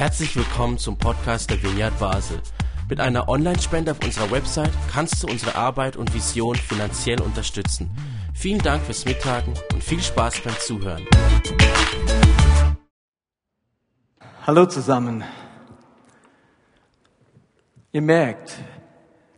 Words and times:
Herzlich 0.00 0.34
willkommen 0.34 0.78
zum 0.78 0.96
Podcast 0.96 1.50
der 1.50 1.62
Vineyard 1.62 1.98
Basel. 1.98 2.40
Mit 2.88 3.00
einer 3.00 3.28
Online-Spende 3.28 3.90
auf 3.90 4.02
unserer 4.02 4.30
Website 4.30 4.72
kannst 4.90 5.22
du 5.22 5.26
unsere 5.26 5.56
Arbeit 5.56 5.98
und 5.98 6.14
Vision 6.14 6.56
finanziell 6.56 7.20
unterstützen. 7.20 7.90
Vielen 8.32 8.60
Dank 8.60 8.82
fürs 8.82 9.04
Mittagen 9.04 9.52
und 9.74 9.84
viel 9.84 10.00
Spaß 10.00 10.40
beim 10.40 10.54
Zuhören. 10.58 11.04
Hallo 14.46 14.64
zusammen. 14.64 15.22
Ihr 17.92 18.00
merkt, 18.00 18.56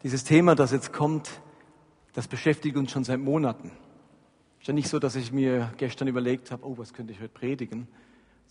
dieses 0.05 0.23
Thema, 0.23 0.55
das 0.55 0.71
jetzt 0.71 0.93
kommt, 0.93 1.29
das 2.13 2.29
beschäftigt 2.29 2.77
uns 2.77 2.93
schon 2.93 3.03
seit 3.03 3.19
Monaten. 3.19 3.73
Ist 4.61 4.69
ja 4.69 4.75
nicht 4.75 4.89
so, 4.89 5.01
dass 5.01 5.17
ich 5.17 5.33
mir 5.33 5.73
gestern 5.77 6.07
überlegt 6.07 6.53
habe, 6.53 6.65
oh, 6.65 6.79
was 6.79 6.95
könnte 6.95 7.13
ich 7.13 7.19
heute 7.19 7.31
predigen, 7.31 7.89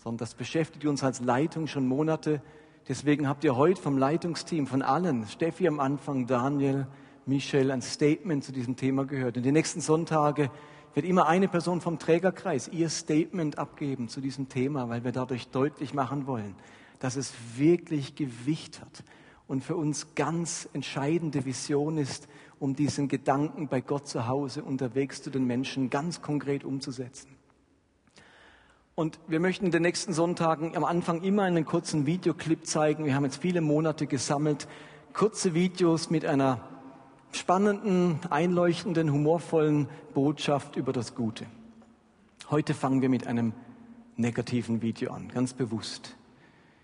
sondern 0.03 0.17
das 0.17 0.33
beschäftigt 0.33 0.85
uns 0.85 1.03
als 1.03 1.21
Leitung 1.21 1.67
schon 1.67 1.87
Monate. 1.87 2.41
Deswegen 2.87 3.27
habt 3.27 3.43
ihr 3.43 3.55
heute 3.55 3.81
vom 3.81 3.97
Leitungsteam, 3.97 4.65
von 4.65 4.81
allen, 4.81 5.27
Steffi 5.27 5.67
am 5.67 5.79
Anfang, 5.79 6.25
Daniel, 6.25 6.87
Michel, 7.27 7.69
ein 7.69 7.83
Statement 7.83 8.43
zu 8.43 8.51
diesem 8.51 8.75
Thema 8.75 9.05
gehört. 9.05 9.37
In 9.37 9.43
den 9.43 9.53
nächsten 9.53 9.79
Sonntage 9.79 10.49
wird 10.95 11.05
immer 11.05 11.27
eine 11.27 11.47
Person 11.47 11.81
vom 11.81 11.99
Trägerkreis 11.99 12.67
ihr 12.67 12.89
Statement 12.89 13.59
abgeben 13.59 14.09
zu 14.09 14.21
diesem 14.21 14.49
Thema, 14.49 14.89
weil 14.89 15.03
wir 15.03 15.11
dadurch 15.11 15.49
deutlich 15.49 15.93
machen 15.93 16.25
wollen, 16.25 16.55
dass 16.99 17.15
es 17.15 17.33
wirklich 17.55 18.15
Gewicht 18.15 18.81
hat 18.81 19.03
und 19.47 19.63
für 19.63 19.75
uns 19.75 20.15
ganz 20.15 20.67
entscheidende 20.73 21.45
Vision 21.45 21.99
ist, 21.99 22.27
um 22.57 22.75
diesen 22.75 23.07
Gedanken 23.07 23.67
bei 23.67 23.81
Gott 23.81 24.07
zu 24.07 24.27
Hause 24.27 24.63
unterwegs 24.63 25.21
zu 25.21 25.29
den 25.29 25.45
Menschen 25.45 25.91
ganz 25.91 26.21
konkret 26.23 26.63
umzusetzen. 26.63 27.40
Und 28.95 29.19
wir 29.27 29.39
möchten 29.39 29.65
in 29.65 29.71
den 29.71 29.83
nächsten 29.83 30.13
Sonntagen 30.13 30.75
am 30.75 30.83
Anfang 30.83 31.21
immer 31.21 31.43
einen 31.43 31.65
kurzen 31.65 32.05
Videoclip 32.05 32.65
zeigen. 32.65 33.05
Wir 33.05 33.15
haben 33.15 33.23
jetzt 33.23 33.41
viele 33.41 33.61
Monate 33.61 34.05
gesammelt, 34.05 34.67
kurze 35.13 35.53
Videos 35.53 36.09
mit 36.09 36.25
einer 36.25 36.59
spannenden, 37.31 38.19
einleuchtenden, 38.29 39.11
humorvollen 39.11 39.87
Botschaft 40.13 40.75
über 40.75 40.91
das 40.91 41.15
Gute. 41.15 41.45
Heute 42.49 42.73
fangen 42.73 43.01
wir 43.01 43.07
mit 43.07 43.27
einem 43.27 43.53
negativen 44.17 44.81
Video 44.81 45.13
an, 45.13 45.29
ganz 45.29 45.53
bewusst. 45.53 46.17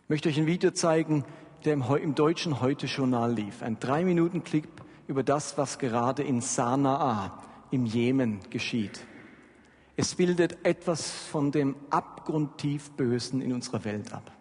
Ich 0.03 0.09
möchte 0.09 0.29
euch 0.29 0.37
ein 0.37 0.45
Video 0.45 0.71
zeigen, 0.71 1.25
der 1.65 1.73
im, 1.73 1.83
im 2.01 2.15
deutschen 2.15 2.61
Heute-Journal 2.61 3.33
lief. 3.33 3.61
Ein 3.61 3.79
Drei-Minuten-Clip 3.79 4.69
über 5.09 5.23
das, 5.23 5.57
was 5.57 5.77
gerade 5.77 6.23
in 6.23 6.39
Sanaa 6.39 7.43
im 7.69 7.85
Jemen 7.85 8.39
geschieht. 8.49 9.01
Es 9.99 10.13
bildet 10.13 10.63
etwas 10.63 11.09
von 11.09 11.51
dem 11.51 11.75
abgrundtief 11.89 12.91
Bösen 12.91 13.41
in 13.41 13.51
unserer 13.51 13.83
Welt 13.83 14.13
ab. 14.13 14.31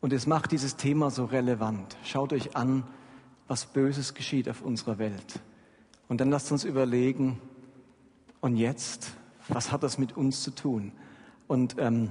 Und 0.00 0.12
es 0.12 0.26
macht 0.26 0.50
dieses 0.50 0.74
Thema 0.74 1.10
so 1.12 1.24
relevant. 1.24 1.96
Schaut 2.02 2.32
euch 2.32 2.56
an, 2.56 2.82
was 3.46 3.66
Böses 3.66 4.12
geschieht 4.14 4.48
auf 4.48 4.62
unserer 4.62 4.98
Welt. 4.98 5.40
Und 6.08 6.20
dann 6.20 6.30
lasst 6.30 6.50
uns 6.50 6.64
überlegen, 6.64 7.40
und 8.40 8.56
jetzt, 8.56 9.12
was 9.48 9.70
hat 9.70 9.84
das 9.84 9.98
mit 9.98 10.16
uns 10.16 10.42
zu 10.42 10.50
tun? 10.50 10.90
Und 11.46 11.76
ähm, 11.78 12.10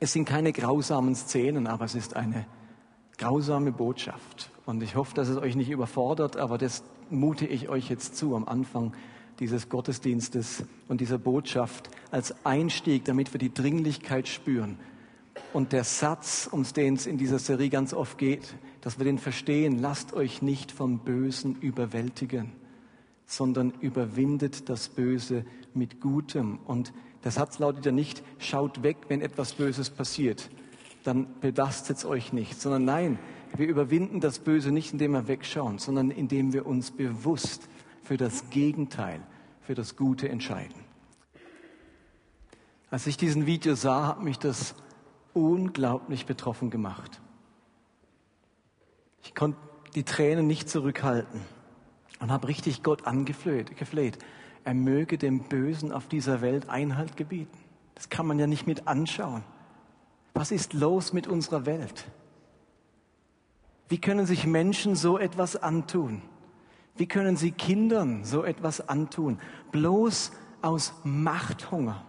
es 0.00 0.14
sind 0.14 0.24
keine 0.24 0.54
grausamen 0.54 1.14
Szenen, 1.14 1.66
aber 1.66 1.84
es 1.84 1.94
ist 1.94 2.16
eine 2.16 2.46
grausame 3.18 3.72
Botschaft. 3.72 4.50
Und 4.64 4.82
ich 4.82 4.96
hoffe, 4.96 5.14
dass 5.14 5.28
es 5.28 5.36
euch 5.36 5.54
nicht 5.54 5.68
überfordert, 5.68 6.38
aber 6.38 6.56
das 6.56 6.82
mute 7.10 7.46
ich 7.46 7.68
euch 7.68 7.90
jetzt 7.90 8.16
zu 8.16 8.34
am 8.34 8.48
Anfang 8.48 8.94
dieses 9.40 9.68
Gottesdienstes 9.68 10.64
und 10.88 11.00
dieser 11.00 11.18
Botschaft 11.18 11.90
als 12.10 12.34
Einstieg, 12.44 13.04
damit 13.04 13.32
wir 13.32 13.38
die 13.38 13.52
Dringlichkeit 13.52 14.28
spüren. 14.28 14.78
Und 15.52 15.72
der 15.72 15.84
Satz, 15.84 16.48
um 16.50 16.64
den 16.64 16.94
es 16.94 17.06
in 17.06 17.18
dieser 17.18 17.38
Serie 17.38 17.70
ganz 17.70 17.94
oft 17.94 18.18
geht, 18.18 18.54
dass 18.80 18.98
wir 18.98 19.04
den 19.04 19.18
verstehen, 19.18 19.80
lasst 19.80 20.12
euch 20.12 20.42
nicht 20.42 20.72
vom 20.72 20.98
Bösen 21.00 21.56
überwältigen, 21.60 22.52
sondern 23.26 23.72
überwindet 23.80 24.68
das 24.68 24.88
Böse 24.88 25.44
mit 25.74 26.00
Gutem. 26.00 26.58
Und 26.66 26.92
der 27.24 27.30
Satz 27.30 27.58
lautet 27.58 27.86
ja 27.86 27.92
nicht, 27.92 28.22
schaut 28.38 28.82
weg, 28.82 28.96
wenn 29.08 29.20
etwas 29.20 29.54
Böses 29.54 29.90
passiert, 29.90 30.50
dann 31.04 31.26
belastet 31.40 31.98
es 31.98 32.04
euch 32.04 32.32
nicht, 32.32 32.60
sondern 32.60 32.84
nein, 32.84 33.18
wir 33.56 33.66
überwinden 33.66 34.20
das 34.20 34.40
Böse 34.40 34.72
nicht, 34.72 34.92
indem 34.92 35.12
wir 35.12 35.28
wegschauen, 35.28 35.78
sondern 35.78 36.10
indem 36.10 36.52
wir 36.52 36.66
uns 36.66 36.90
bewusst 36.90 37.68
für 38.08 38.16
das 38.16 38.48
Gegenteil, 38.48 39.20
für 39.60 39.74
das 39.74 39.94
Gute 39.94 40.30
entscheiden. 40.30 40.82
Als 42.90 43.06
ich 43.06 43.18
diesen 43.18 43.44
Video 43.44 43.74
sah, 43.74 44.06
hat 44.06 44.22
mich 44.22 44.38
das 44.38 44.74
unglaublich 45.34 46.24
betroffen 46.24 46.70
gemacht. 46.70 47.20
Ich 49.22 49.34
konnte 49.34 49.58
die 49.94 50.04
Tränen 50.04 50.46
nicht 50.46 50.70
zurückhalten 50.70 51.42
und 52.18 52.32
habe 52.32 52.48
richtig 52.48 52.82
Gott 52.82 53.06
angefleht, 53.06 53.76
gefleht. 53.76 54.16
Er 54.64 54.72
möge 54.72 55.18
dem 55.18 55.40
Bösen 55.40 55.92
auf 55.92 56.08
dieser 56.08 56.40
Welt 56.40 56.70
Einhalt 56.70 57.14
gebieten. 57.14 57.58
Das 57.94 58.08
kann 58.08 58.26
man 58.26 58.38
ja 58.38 58.46
nicht 58.46 58.66
mit 58.66 58.88
anschauen. 58.88 59.44
Was 60.32 60.50
ist 60.50 60.72
los 60.72 61.12
mit 61.12 61.26
unserer 61.26 61.66
Welt? 61.66 62.06
Wie 63.90 64.00
können 64.00 64.24
sich 64.24 64.46
Menschen 64.46 64.94
so 64.96 65.18
etwas 65.18 65.56
antun? 65.56 66.22
Wie 66.98 67.06
können 67.06 67.36
sie 67.36 67.52
Kindern 67.52 68.24
so 68.24 68.42
etwas 68.42 68.88
antun? 68.88 69.38
Bloß 69.70 70.32
aus 70.62 70.92
Machthunger, 71.04 72.04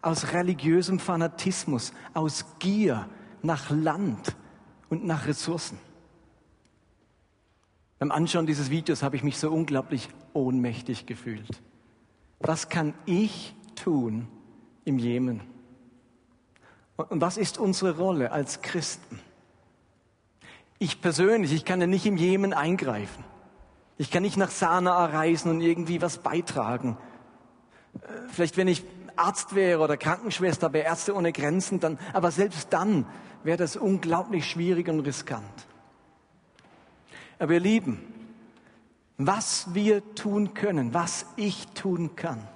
aus 0.00 0.32
religiösem 0.32 0.98
Fanatismus, 0.98 1.92
aus 2.14 2.46
Gier 2.58 3.06
nach 3.42 3.70
Land 3.70 4.34
und 4.88 5.04
nach 5.04 5.26
Ressourcen. 5.26 5.78
Beim 7.98 8.10
Anschauen 8.10 8.46
dieses 8.46 8.70
Videos 8.70 9.02
habe 9.02 9.16
ich 9.16 9.22
mich 9.22 9.38
so 9.38 9.50
unglaublich 9.50 10.08
ohnmächtig 10.32 11.04
gefühlt. 11.04 11.62
Was 12.40 12.70
kann 12.70 12.94
ich 13.04 13.54
tun 13.74 14.26
im 14.86 14.98
Jemen? 14.98 15.42
Und 16.96 17.20
was 17.20 17.36
ist 17.36 17.58
unsere 17.58 17.98
Rolle 17.98 18.32
als 18.32 18.62
Christen? 18.62 19.20
Ich 20.78 21.02
persönlich, 21.02 21.52
ich 21.52 21.66
kann 21.66 21.80
ja 21.82 21.86
nicht 21.86 22.06
im 22.06 22.16
Jemen 22.16 22.54
eingreifen. 22.54 23.24
Ich 23.96 24.10
kann 24.10 24.22
nicht 24.22 24.36
nach 24.36 24.50
Sanaa 24.50 25.06
reisen 25.06 25.50
und 25.50 25.60
irgendwie 25.60 26.02
was 26.02 26.18
beitragen. 26.18 26.96
Äh, 27.94 27.98
vielleicht, 28.28 28.56
wenn 28.56 28.68
ich 28.68 28.84
Arzt 29.16 29.54
wäre 29.54 29.80
oder 29.80 29.96
Krankenschwester 29.96 30.68
bei 30.68 30.80
Ärzte 30.80 31.14
ohne 31.14 31.32
Grenzen, 31.32 31.78
dann, 31.78 31.98
aber 32.12 32.30
selbst 32.32 32.72
dann 32.72 33.06
wäre 33.44 33.56
das 33.56 33.76
unglaublich 33.76 34.50
schwierig 34.50 34.88
und 34.88 35.00
riskant. 35.00 35.66
Aber 37.38 37.54
ihr 37.54 37.60
Lieben, 37.60 38.00
was 39.16 39.72
wir 39.74 40.14
tun 40.14 40.54
können, 40.54 40.92
was 40.94 41.26
ich 41.36 41.68
tun 41.68 42.16
kann, 42.16 42.48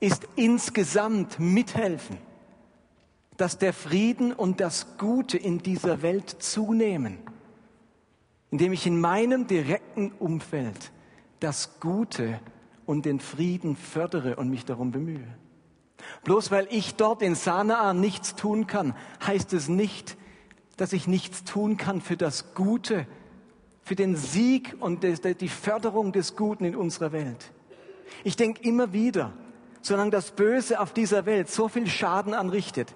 ist 0.00 0.26
insgesamt 0.34 1.38
mithelfen, 1.38 2.18
dass 3.36 3.58
der 3.58 3.72
Frieden 3.72 4.32
und 4.32 4.60
das 4.60 4.96
Gute 4.98 5.38
in 5.38 5.58
dieser 5.58 6.02
Welt 6.02 6.30
zunehmen 6.40 7.18
indem 8.50 8.72
ich 8.72 8.86
in 8.86 9.00
meinem 9.00 9.46
direkten 9.46 10.12
Umfeld 10.12 10.92
das 11.40 11.80
Gute 11.80 12.40
und 12.86 13.04
den 13.04 13.20
Frieden 13.20 13.76
fördere 13.76 14.36
und 14.36 14.48
mich 14.48 14.64
darum 14.64 14.90
bemühe. 14.90 15.26
Bloß 16.24 16.50
weil 16.50 16.66
ich 16.70 16.94
dort 16.94 17.22
in 17.22 17.34
Sanaa 17.34 17.92
nichts 17.92 18.34
tun 18.34 18.66
kann, 18.66 18.94
heißt 19.26 19.52
es 19.52 19.68
nicht, 19.68 20.16
dass 20.76 20.92
ich 20.92 21.06
nichts 21.06 21.44
tun 21.44 21.76
kann 21.76 22.00
für 22.00 22.16
das 22.16 22.54
Gute, 22.54 23.06
für 23.82 23.96
den 23.96 24.16
Sieg 24.16 24.76
und 24.80 25.02
die 25.02 25.48
Förderung 25.48 26.12
des 26.12 26.36
Guten 26.36 26.64
in 26.64 26.76
unserer 26.76 27.12
Welt. 27.12 27.52
Ich 28.24 28.36
denke 28.36 28.62
immer 28.62 28.92
wieder, 28.92 29.32
solange 29.82 30.10
das 30.10 30.30
Böse 30.30 30.80
auf 30.80 30.92
dieser 30.92 31.26
Welt 31.26 31.50
so 31.50 31.68
viel 31.68 31.86
Schaden 31.86 32.34
anrichtet, 32.34 32.94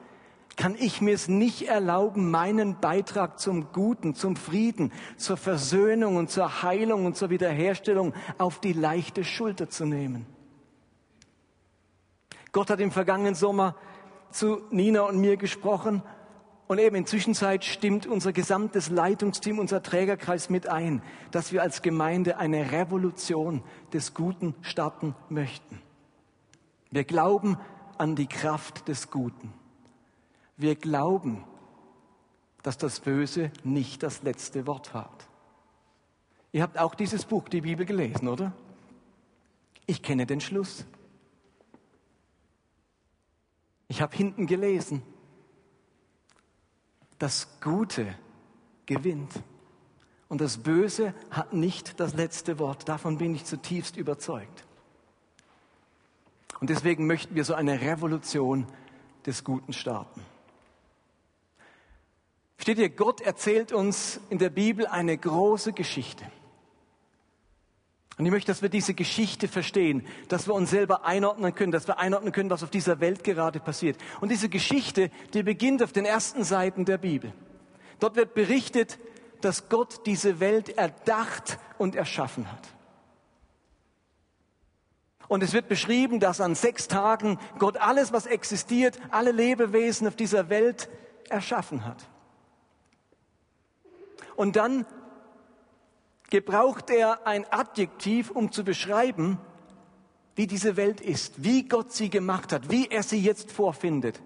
kann 0.56 0.74
ich 0.78 1.00
mir 1.00 1.14
es 1.14 1.28
nicht 1.28 1.68
erlauben, 1.68 2.30
meinen 2.30 2.78
Beitrag 2.81 3.38
zum 3.38 3.72
Guten, 3.72 4.14
zum 4.14 4.37
Frieden, 4.37 4.93
zur 5.16 5.37
Versöhnung 5.37 6.16
und 6.16 6.31
zur 6.31 6.62
Heilung 6.62 7.06
und 7.06 7.16
zur 7.16 7.31
Wiederherstellung 7.31 8.12
auf 8.38 8.60
die 8.60 8.72
leichte 8.72 9.25
Schulter 9.25 9.70
zu 9.70 9.87
nehmen. 9.87 10.26
Gott 12.52 12.69
hat 12.69 12.81
im 12.81 12.90
vergangenen 12.90 13.34
Sommer 13.34 13.76
zu 14.31 14.62
Nina 14.70 15.02
und 15.02 15.19
mir 15.19 15.37
gesprochen 15.37 16.02
und 16.66 16.78
eben 16.78 16.96
in 16.96 17.06
Zwischenzeit 17.06 17.64
stimmt 17.64 18.06
unser 18.06 18.32
gesamtes 18.32 18.88
Leitungsteam, 18.88 19.58
unser 19.58 19.82
Trägerkreis 19.82 20.50
mit 20.50 20.69
ein, 20.69 21.02
dass 21.31 21.52
wir 21.52 21.62
als 21.62 21.82
Gemeinde 21.82 22.38
eine 22.38 22.72
Revolution 22.72 23.62
des 23.93 24.14
Guten 24.14 24.55
starten 24.62 25.14
möchten. 25.28 25.81
Wir 26.90 27.05
glauben 27.05 27.58
an 27.98 28.16
die 28.16 28.26
Kraft 28.26 28.88
des 28.88 29.10
Guten. 29.10 29.52
Wir 30.62 30.76
glauben, 30.76 31.44
dass 32.62 32.79
das 32.79 33.00
Böse 33.00 33.50
nicht 33.64 34.05
das 34.05 34.23
letzte 34.23 34.64
Wort 34.69 34.94
hat. 34.94 35.29
Ihr 36.53 36.62
habt 36.62 36.79
auch 36.79 36.94
dieses 36.94 37.25
Buch, 37.25 37.49
die 37.49 37.62
Bibel, 37.62 37.85
gelesen, 37.85 38.29
oder? 38.29 38.53
Ich 39.87 40.03
kenne 40.03 40.25
den 40.25 40.41
Schluss. 40.41 40.87
Ich 43.88 44.00
habe 44.00 44.17
hinten 44.17 44.47
gelesen. 44.47 45.03
das 47.19 47.61
Gute 47.61 48.15
gewinnt. 48.87 49.32
Und 50.29 50.41
das 50.41 50.58
Böse 50.58 51.15
hat 51.31 51.53
nicht 51.53 51.99
das 51.99 52.15
letzte 52.15 52.58
Wort. 52.58 52.88
Davon 52.88 53.19
bin 53.19 53.35
ich 53.35 53.44
zutiefst 53.44 53.97
überzeugt. 53.97 54.65
Und 56.61 56.70
deswegen 56.70 57.06
möchten 57.06 57.35
wir 57.35 57.44
so 57.44 57.55
eine 57.55 57.81
Revolution 57.81 58.67
des 59.26 59.44
Guten 59.44 59.73
starten. 59.73 60.20
Steht 62.62 62.79
ihr, 62.79 62.91
Gott 62.91 63.20
erzählt 63.20 63.73
uns 63.73 64.20
in 64.31 64.38
der 64.38 64.49
Bibel 64.49 64.87
eine 64.87 65.19
große 65.19 65.73
Geschichte. 65.73 66.25
Und 68.17 68.25
ich 68.25 68.31
möchte, 68.31 68.53
dass 68.53 68.62
wir 68.62 68.69
diese 68.69 68.94
Geschichte 68.94 69.49
verstehen, 69.49 70.06
dass 70.29 70.47
wir 70.47 70.55
uns 70.55 70.70
selber 70.70 71.05
einordnen 71.05 71.56
können, 71.56 71.73
dass 71.73 71.88
wir 71.88 71.99
einordnen 71.99 72.32
können, 72.32 72.50
was 72.50 72.62
auf 72.62 72.70
dieser 72.70 73.00
Welt 73.00 73.25
gerade 73.25 73.59
passiert. 73.59 73.99
Und 74.20 74.29
diese 74.29 74.49
Geschichte, 74.49 75.11
die 75.35 75.43
beginnt 75.43 75.82
auf 75.82 75.91
den 75.91 76.05
ersten 76.05 76.44
Seiten 76.44 76.85
der 76.85 76.99
Bibel. 76.99 77.32
Dort 77.99 78.14
wird 78.14 78.32
berichtet, 78.32 79.00
dass 79.41 79.69
Gott 79.69 80.06
diese 80.06 80.38
Welt 80.38 80.69
erdacht 80.69 81.58
und 81.79 81.97
erschaffen 81.97 82.53
hat. 82.53 82.69
Und 85.26 85.43
es 85.43 85.53
wird 85.53 85.67
beschrieben, 85.67 86.20
dass 86.20 86.41
an 86.41 86.55
sechs 86.55 86.87
Tagen 86.87 87.41
Gott 87.58 87.76
alles, 87.79 88.12
was 88.12 88.26
existiert, 88.26 89.00
alle 89.11 89.32
Lebewesen 89.32 90.06
auf 90.06 90.15
dieser 90.15 90.49
Welt 90.49 90.88
erschaffen 91.29 91.85
hat. 91.85 92.08
Und 94.37 94.56
dann 94.56 94.87
gebraucht 96.31 96.90
er 96.90 97.26
ein 97.26 97.44
Adjektiv, 97.50 98.31
um 98.31 98.52
zu 98.52 98.64
beschreiben, 98.64 99.38
wie 100.34 100.46
diese 100.46 100.76
Welt 100.76 101.00
ist, 101.00 101.44
wie 101.44 101.69
Gott 101.69 101.93
sie 101.93 102.08
gemacht 102.08 102.52
hat, 102.52 102.70
wie 102.70 102.87
er 102.88 103.02
sie 103.02 103.20
jetzt 103.20 103.52
vorfindet. 103.52 104.23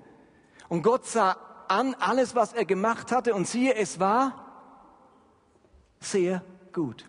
Und 0.69 0.83
Gott 0.83 1.05
sah 1.07 1.37
an 1.69 1.95
alles, 1.99 2.35
was 2.35 2.53
er 2.53 2.65
gemacht 2.65 3.11
hatte, 3.11 3.35
und 3.35 3.49
siehe, 3.49 3.75
es 3.75 3.99
war 3.99 4.47
sehr 5.99 6.45
gut. 6.73 7.09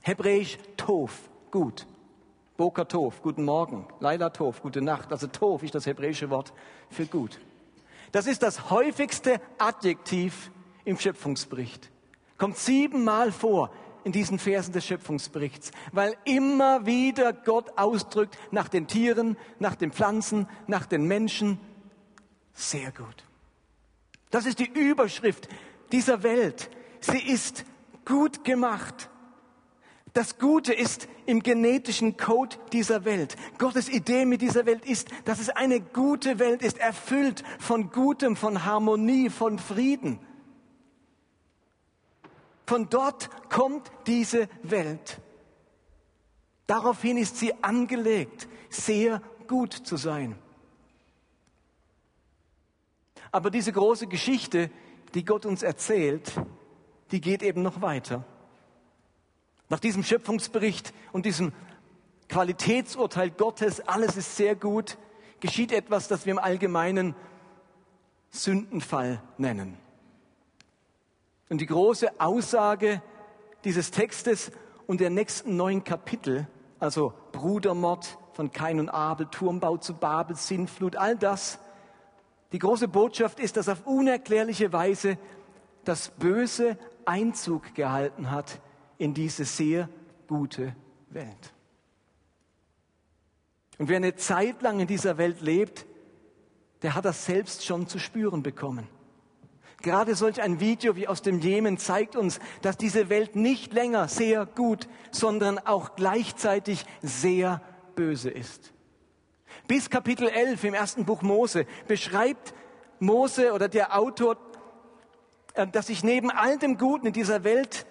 Hebräisch 0.00 0.58
Tov, 0.76 1.28
gut. 1.50 1.86
Boker 2.56 2.86
Tov, 2.86 3.20
guten 3.20 3.44
Morgen. 3.44 3.86
Laila 4.00 4.30
Tov, 4.30 4.62
gute 4.62 4.80
Nacht. 4.80 5.12
Also 5.12 5.26
Tov 5.26 5.62
ist 5.62 5.74
das 5.74 5.86
hebräische 5.86 6.30
Wort 6.30 6.52
für 6.88 7.06
gut. 7.06 7.40
Das 8.12 8.26
ist 8.26 8.42
das 8.42 8.70
häufigste 8.70 9.40
Adjektiv 9.58 10.50
im 10.84 10.98
Schöpfungsbericht. 10.98 11.90
Kommt 12.38 12.56
siebenmal 12.56 13.32
vor 13.32 13.70
in 14.04 14.12
diesen 14.12 14.38
Versen 14.38 14.72
des 14.72 14.84
Schöpfungsberichts, 14.84 15.70
weil 15.92 16.14
immer 16.24 16.86
wieder 16.86 17.32
Gott 17.32 17.76
ausdrückt 17.76 18.38
nach 18.50 18.68
den 18.68 18.86
Tieren, 18.86 19.36
nach 19.58 19.74
den 19.74 19.92
Pflanzen, 19.92 20.46
nach 20.66 20.86
den 20.86 21.06
Menschen. 21.06 21.58
Sehr 22.52 22.92
gut. 22.92 23.24
Das 24.30 24.46
ist 24.46 24.58
die 24.58 24.70
Überschrift 24.70 25.48
dieser 25.90 26.22
Welt. 26.22 26.70
Sie 27.00 27.18
ist 27.18 27.64
gut 28.04 28.44
gemacht. 28.44 29.08
Das 30.12 30.38
Gute 30.38 30.72
ist 30.72 31.08
im 31.26 31.42
genetischen 31.42 32.16
Code 32.16 32.56
dieser 32.72 33.04
Welt. 33.04 33.36
Gottes 33.58 33.88
Idee 33.88 34.24
mit 34.24 34.42
dieser 34.42 34.64
Welt 34.66 34.84
ist, 34.84 35.08
dass 35.24 35.40
es 35.40 35.50
eine 35.50 35.80
gute 35.80 36.38
Welt 36.38 36.62
ist, 36.62 36.78
erfüllt 36.78 37.42
von 37.58 37.90
Gutem, 37.90 38.36
von 38.36 38.64
Harmonie, 38.64 39.30
von 39.30 39.58
Frieden. 39.58 40.20
Von 42.66 42.88
dort 42.88 43.30
kommt 43.50 43.90
diese 44.06 44.48
Welt. 44.62 45.20
Daraufhin 46.66 47.18
ist 47.18 47.36
sie 47.36 47.52
angelegt, 47.62 48.48
sehr 48.70 49.20
gut 49.46 49.72
zu 49.72 49.96
sein. 49.96 50.38
Aber 53.30 53.50
diese 53.50 53.72
große 53.72 54.06
Geschichte, 54.06 54.70
die 55.12 55.24
Gott 55.24 55.44
uns 55.44 55.62
erzählt, 55.62 56.32
die 57.10 57.20
geht 57.20 57.42
eben 57.42 57.62
noch 57.62 57.82
weiter. 57.82 58.24
Nach 59.68 59.80
diesem 59.80 60.02
Schöpfungsbericht 60.02 60.94
und 61.12 61.26
diesem 61.26 61.52
Qualitätsurteil 62.28 63.30
Gottes, 63.30 63.80
alles 63.80 64.16
ist 64.16 64.36
sehr 64.36 64.54
gut, 64.54 64.98
geschieht 65.40 65.72
etwas, 65.72 66.08
das 66.08 66.24
wir 66.26 66.32
im 66.32 66.38
Allgemeinen 66.38 67.14
Sündenfall 68.30 69.22
nennen. 69.36 69.83
Und 71.48 71.60
die 71.60 71.66
große 71.66 72.20
Aussage 72.20 73.02
dieses 73.64 73.90
Textes 73.90 74.50
und 74.86 75.00
der 75.00 75.10
nächsten 75.10 75.56
neun 75.56 75.84
Kapitel, 75.84 76.46
also 76.78 77.12
Brudermord 77.32 78.18
von 78.32 78.50
Kain 78.50 78.80
und 78.80 78.88
Abel, 78.88 79.26
Turmbau 79.30 79.76
zu 79.76 79.94
Babel, 79.94 80.36
Sinnflut, 80.36 80.96
all 80.96 81.16
das, 81.16 81.58
die 82.52 82.58
große 82.58 82.88
Botschaft 82.88 83.40
ist, 83.40 83.56
dass 83.56 83.68
auf 83.68 83.86
unerklärliche 83.86 84.72
Weise 84.72 85.18
das 85.84 86.10
Böse 86.10 86.78
Einzug 87.04 87.74
gehalten 87.74 88.30
hat 88.30 88.60
in 88.98 89.14
diese 89.14 89.44
sehr 89.44 89.88
gute 90.28 90.74
Welt. 91.10 91.52
Und 93.78 93.88
wer 93.88 93.96
eine 93.96 94.14
Zeit 94.14 94.62
lang 94.62 94.80
in 94.80 94.86
dieser 94.86 95.18
Welt 95.18 95.40
lebt, 95.40 95.84
der 96.82 96.94
hat 96.94 97.04
das 97.04 97.26
selbst 97.26 97.64
schon 97.64 97.88
zu 97.88 97.98
spüren 97.98 98.42
bekommen. 98.42 98.88
Gerade 99.84 100.14
solch 100.14 100.40
ein 100.40 100.60
Video 100.60 100.96
wie 100.96 101.06
aus 101.06 101.20
dem 101.20 101.40
Jemen 101.40 101.76
zeigt 101.76 102.16
uns, 102.16 102.40
dass 102.62 102.78
diese 102.78 103.10
Welt 103.10 103.36
nicht 103.36 103.74
länger 103.74 104.08
sehr 104.08 104.46
gut, 104.46 104.88
sondern 105.10 105.58
auch 105.58 105.94
gleichzeitig 105.94 106.86
sehr 107.02 107.60
böse 107.94 108.30
ist. 108.30 108.72
Bis 109.68 109.90
Kapitel 109.90 110.26
11 110.26 110.64
im 110.64 110.74
ersten 110.74 111.04
Buch 111.04 111.20
Mose 111.20 111.66
beschreibt 111.86 112.54
Mose 112.98 113.52
oder 113.52 113.68
der 113.68 113.98
Autor 113.98 114.38
äh, 115.52 115.66
dass 115.66 115.88
sich 115.88 116.02
neben 116.02 116.30
all 116.30 116.58
dem 116.58 116.78
Guten 116.78 117.08
in 117.08 117.12
dieser 117.12 117.44
Welt 117.44 117.84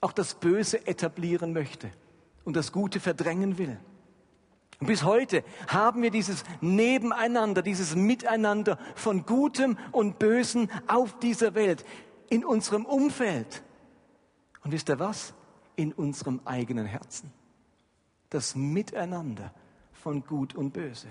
auch 0.00 0.12
das 0.12 0.34
Böse 0.34 0.84
etablieren 0.86 1.52
möchte 1.52 1.90
und 2.44 2.56
das 2.56 2.72
Gute 2.72 2.98
verdrängen 2.98 3.56
will. 3.56 3.78
Und 4.78 4.88
bis 4.88 5.04
heute 5.04 5.42
haben 5.68 6.02
wir 6.02 6.10
dieses 6.10 6.44
Nebeneinander, 6.60 7.62
dieses 7.62 7.96
Miteinander 7.96 8.78
von 8.94 9.24
Gutem 9.24 9.78
und 9.92 10.18
Bösen 10.18 10.70
auf 10.86 11.18
dieser 11.18 11.54
Welt, 11.54 11.84
in 12.28 12.44
unserem 12.44 12.84
Umfeld. 12.84 13.62
Und 14.62 14.72
wisst 14.72 14.88
ihr 14.88 14.98
was? 14.98 15.32
In 15.76 15.92
unserem 15.92 16.40
eigenen 16.44 16.86
Herzen. 16.86 17.32
Das 18.30 18.54
Miteinander 18.54 19.54
von 19.92 20.24
Gut 20.24 20.54
und 20.54 20.72
Böse. 20.72 21.08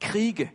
Kriege, 0.00 0.50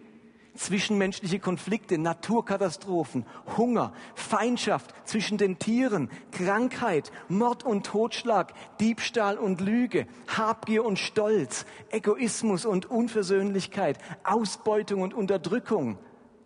zwischenmenschliche 0.59 1.39
Konflikte, 1.39 1.97
Naturkatastrophen, 1.97 3.25
Hunger, 3.57 3.93
Feindschaft 4.13 4.93
zwischen 5.05 5.37
den 5.37 5.57
Tieren, 5.57 6.09
Krankheit, 6.31 7.11
Mord 7.29 7.63
und 7.63 7.85
Totschlag, 7.85 8.53
Diebstahl 8.79 9.37
und 9.37 9.61
Lüge, 9.61 10.05
Habgier 10.27 10.83
und 10.85 10.99
Stolz, 10.99 11.65
Egoismus 11.91 12.65
und 12.65 12.89
Unversöhnlichkeit, 12.89 13.97
Ausbeutung 14.23 15.01
und 15.01 15.13
Unterdrückung, 15.13 15.97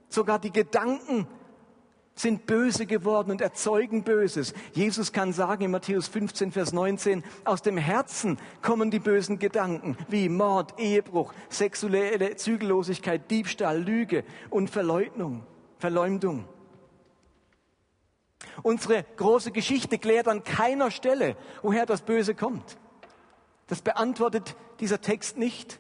sogar 0.10 0.40
die 0.40 0.52
Gedanken 0.52 1.28
sind 2.16 2.46
böse 2.46 2.86
geworden 2.86 3.32
und 3.32 3.42
erzeugen 3.42 4.04
Böses. 4.04 4.54
Jesus 4.74 5.12
kann 5.12 5.34
sagen 5.34 5.64
in 5.64 5.72
Matthäus 5.72 6.08
15, 6.08 6.52
Vers 6.52 6.72
19, 6.72 7.24
aus 7.44 7.62
dem 7.62 7.78
Herzen 7.78 8.38
kommen 8.62 8.92
die 8.92 9.00
bösen 9.00 9.40
Gedanken 9.40 9.98
wie 10.08 10.30
Mord, 10.30 10.80
Ehebruch, 10.80 11.34
sexuelle 11.50 12.36
Zügellosigkeit, 12.36 13.30
Diebstahl, 13.32 13.82
Lüge 13.82 14.24
und 14.50 14.70
Verleugnung, 14.70 15.44
Verleumdung. 15.80 16.46
Unsere 18.62 19.04
große 19.16 19.52
Geschichte 19.52 19.98
klärt 19.98 20.28
an 20.28 20.44
keiner 20.44 20.92
Stelle, 20.92 21.36
woher 21.64 21.86
das 21.86 22.02
Böse 22.02 22.36
kommt. 22.36 22.78
Das 23.68 23.82
beantwortet 23.82 24.56
dieser 24.80 25.02
Text 25.02 25.38
nicht. 25.38 25.80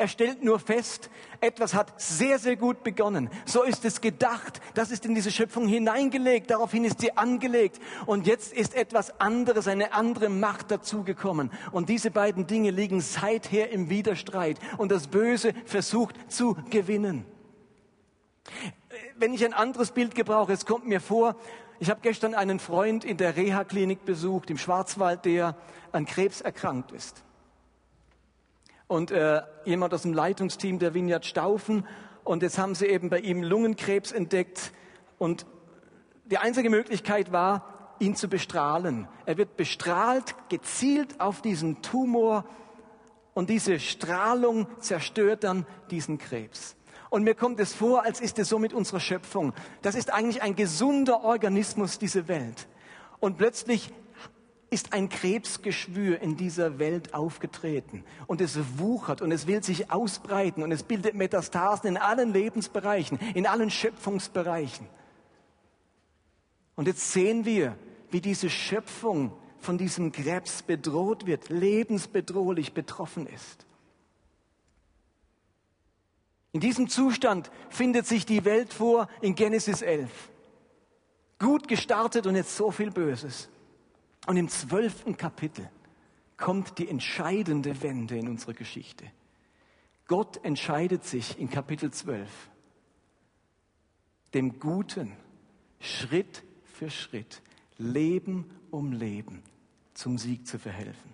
Er 0.00 0.08
stellt 0.08 0.42
nur 0.42 0.58
fest, 0.58 1.10
etwas 1.42 1.74
hat 1.74 2.00
sehr, 2.00 2.38
sehr 2.38 2.56
gut 2.56 2.82
begonnen. 2.82 3.28
So 3.44 3.62
ist 3.62 3.84
es 3.84 4.00
gedacht. 4.00 4.62
Das 4.72 4.90
ist 4.90 5.04
in 5.04 5.14
diese 5.14 5.30
Schöpfung 5.30 5.68
hineingelegt. 5.68 6.50
Daraufhin 6.50 6.86
ist 6.86 7.02
sie 7.02 7.18
angelegt. 7.18 7.78
Und 8.06 8.26
jetzt 8.26 8.54
ist 8.54 8.74
etwas 8.74 9.20
anderes, 9.20 9.68
eine 9.68 9.92
andere 9.92 10.30
Macht 10.30 10.70
dazugekommen. 10.70 11.50
Und 11.70 11.90
diese 11.90 12.10
beiden 12.10 12.46
Dinge 12.46 12.70
liegen 12.70 13.02
seither 13.02 13.72
im 13.72 13.90
Widerstreit. 13.90 14.58
Und 14.78 14.90
das 14.90 15.06
Böse 15.06 15.52
versucht 15.66 16.14
zu 16.32 16.56
gewinnen. 16.70 17.26
Wenn 19.18 19.34
ich 19.34 19.44
ein 19.44 19.52
anderes 19.52 19.90
Bild 19.90 20.14
gebrauche, 20.14 20.54
es 20.54 20.64
kommt 20.64 20.88
mir 20.88 21.02
vor, 21.02 21.36
ich 21.78 21.90
habe 21.90 22.00
gestern 22.00 22.32
einen 22.32 22.58
Freund 22.58 23.04
in 23.04 23.18
der 23.18 23.36
Reha-Klinik 23.36 24.06
besucht, 24.06 24.48
im 24.48 24.56
Schwarzwald, 24.56 25.26
der 25.26 25.56
an 25.92 26.06
Krebs 26.06 26.40
erkrankt 26.40 26.90
ist 26.90 27.22
und 28.90 29.12
äh, 29.12 29.42
jemand 29.64 29.94
aus 29.94 30.02
dem 30.02 30.12
Leitungsteam 30.12 30.80
der 30.80 30.94
Vineyard 30.94 31.24
Staufen. 31.24 31.86
Und 32.24 32.42
jetzt 32.42 32.58
haben 32.58 32.74
sie 32.74 32.86
eben 32.86 33.08
bei 33.08 33.20
ihm 33.20 33.44
Lungenkrebs 33.44 34.10
entdeckt. 34.10 34.72
Und 35.16 35.46
die 36.24 36.38
einzige 36.38 36.70
Möglichkeit 36.70 37.30
war, 37.30 37.94
ihn 38.00 38.16
zu 38.16 38.26
bestrahlen. 38.26 39.06
Er 39.26 39.38
wird 39.38 39.56
bestrahlt, 39.56 40.34
gezielt 40.48 41.20
auf 41.20 41.40
diesen 41.40 41.82
Tumor. 41.82 42.44
Und 43.32 43.48
diese 43.48 43.78
Strahlung 43.78 44.66
zerstört 44.80 45.44
dann 45.44 45.66
diesen 45.92 46.18
Krebs. 46.18 46.74
Und 47.10 47.22
mir 47.22 47.36
kommt 47.36 47.60
es 47.60 47.72
vor, 47.72 48.02
als 48.02 48.20
ist 48.20 48.40
es 48.40 48.48
so 48.48 48.58
mit 48.58 48.72
unserer 48.72 48.98
Schöpfung. 48.98 49.52
Das 49.82 49.94
ist 49.94 50.12
eigentlich 50.12 50.42
ein 50.42 50.56
gesunder 50.56 51.22
Organismus, 51.22 52.00
diese 52.00 52.26
Welt. 52.26 52.66
Und 53.20 53.38
plötzlich 53.38 53.92
ist 54.70 54.92
ein 54.92 55.08
Krebsgeschwür 55.08 56.20
in 56.20 56.36
dieser 56.36 56.78
Welt 56.78 57.12
aufgetreten 57.12 58.04
und 58.28 58.40
es 58.40 58.58
wuchert 58.78 59.20
und 59.20 59.32
es 59.32 59.48
will 59.48 59.62
sich 59.62 59.90
ausbreiten 59.90 60.62
und 60.62 60.70
es 60.70 60.84
bildet 60.84 61.14
Metastasen 61.14 61.88
in 61.88 61.96
allen 61.96 62.32
Lebensbereichen, 62.32 63.18
in 63.34 63.46
allen 63.46 63.70
Schöpfungsbereichen. 63.70 64.86
Und 66.76 66.86
jetzt 66.86 67.12
sehen 67.12 67.44
wir, 67.44 67.76
wie 68.10 68.20
diese 68.20 68.48
Schöpfung 68.48 69.32
von 69.58 69.76
diesem 69.76 70.12
Krebs 70.12 70.62
bedroht 70.62 71.26
wird, 71.26 71.48
lebensbedrohlich 71.48 72.72
betroffen 72.72 73.26
ist. 73.26 73.66
In 76.52 76.60
diesem 76.60 76.88
Zustand 76.88 77.50
findet 77.68 78.06
sich 78.06 78.24
die 78.24 78.44
Welt 78.44 78.72
vor 78.72 79.08
in 79.20 79.34
Genesis 79.34 79.82
11. 79.82 80.10
Gut 81.38 81.68
gestartet 81.68 82.26
und 82.26 82.36
jetzt 82.36 82.56
so 82.56 82.70
viel 82.70 82.90
Böses. 82.90 83.48
Und 84.26 84.36
im 84.36 84.48
zwölften 84.48 85.16
Kapitel 85.16 85.68
kommt 86.36 86.78
die 86.78 86.88
entscheidende 86.88 87.82
Wende 87.82 88.16
in 88.16 88.28
unserer 88.28 88.54
Geschichte. 88.54 89.04
Gott 90.06 90.44
entscheidet 90.44 91.04
sich 91.04 91.38
in 91.38 91.50
Kapitel 91.50 91.90
12, 91.90 92.28
dem 94.34 94.58
Guten 94.58 95.12
Schritt 95.78 96.42
für 96.64 96.90
Schritt, 96.90 97.42
Leben 97.78 98.50
um 98.70 98.92
Leben 98.92 99.42
zum 99.94 100.18
Sieg 100.18 100.46
zu 100.46 100.58
verhelfen. 100.58 101.12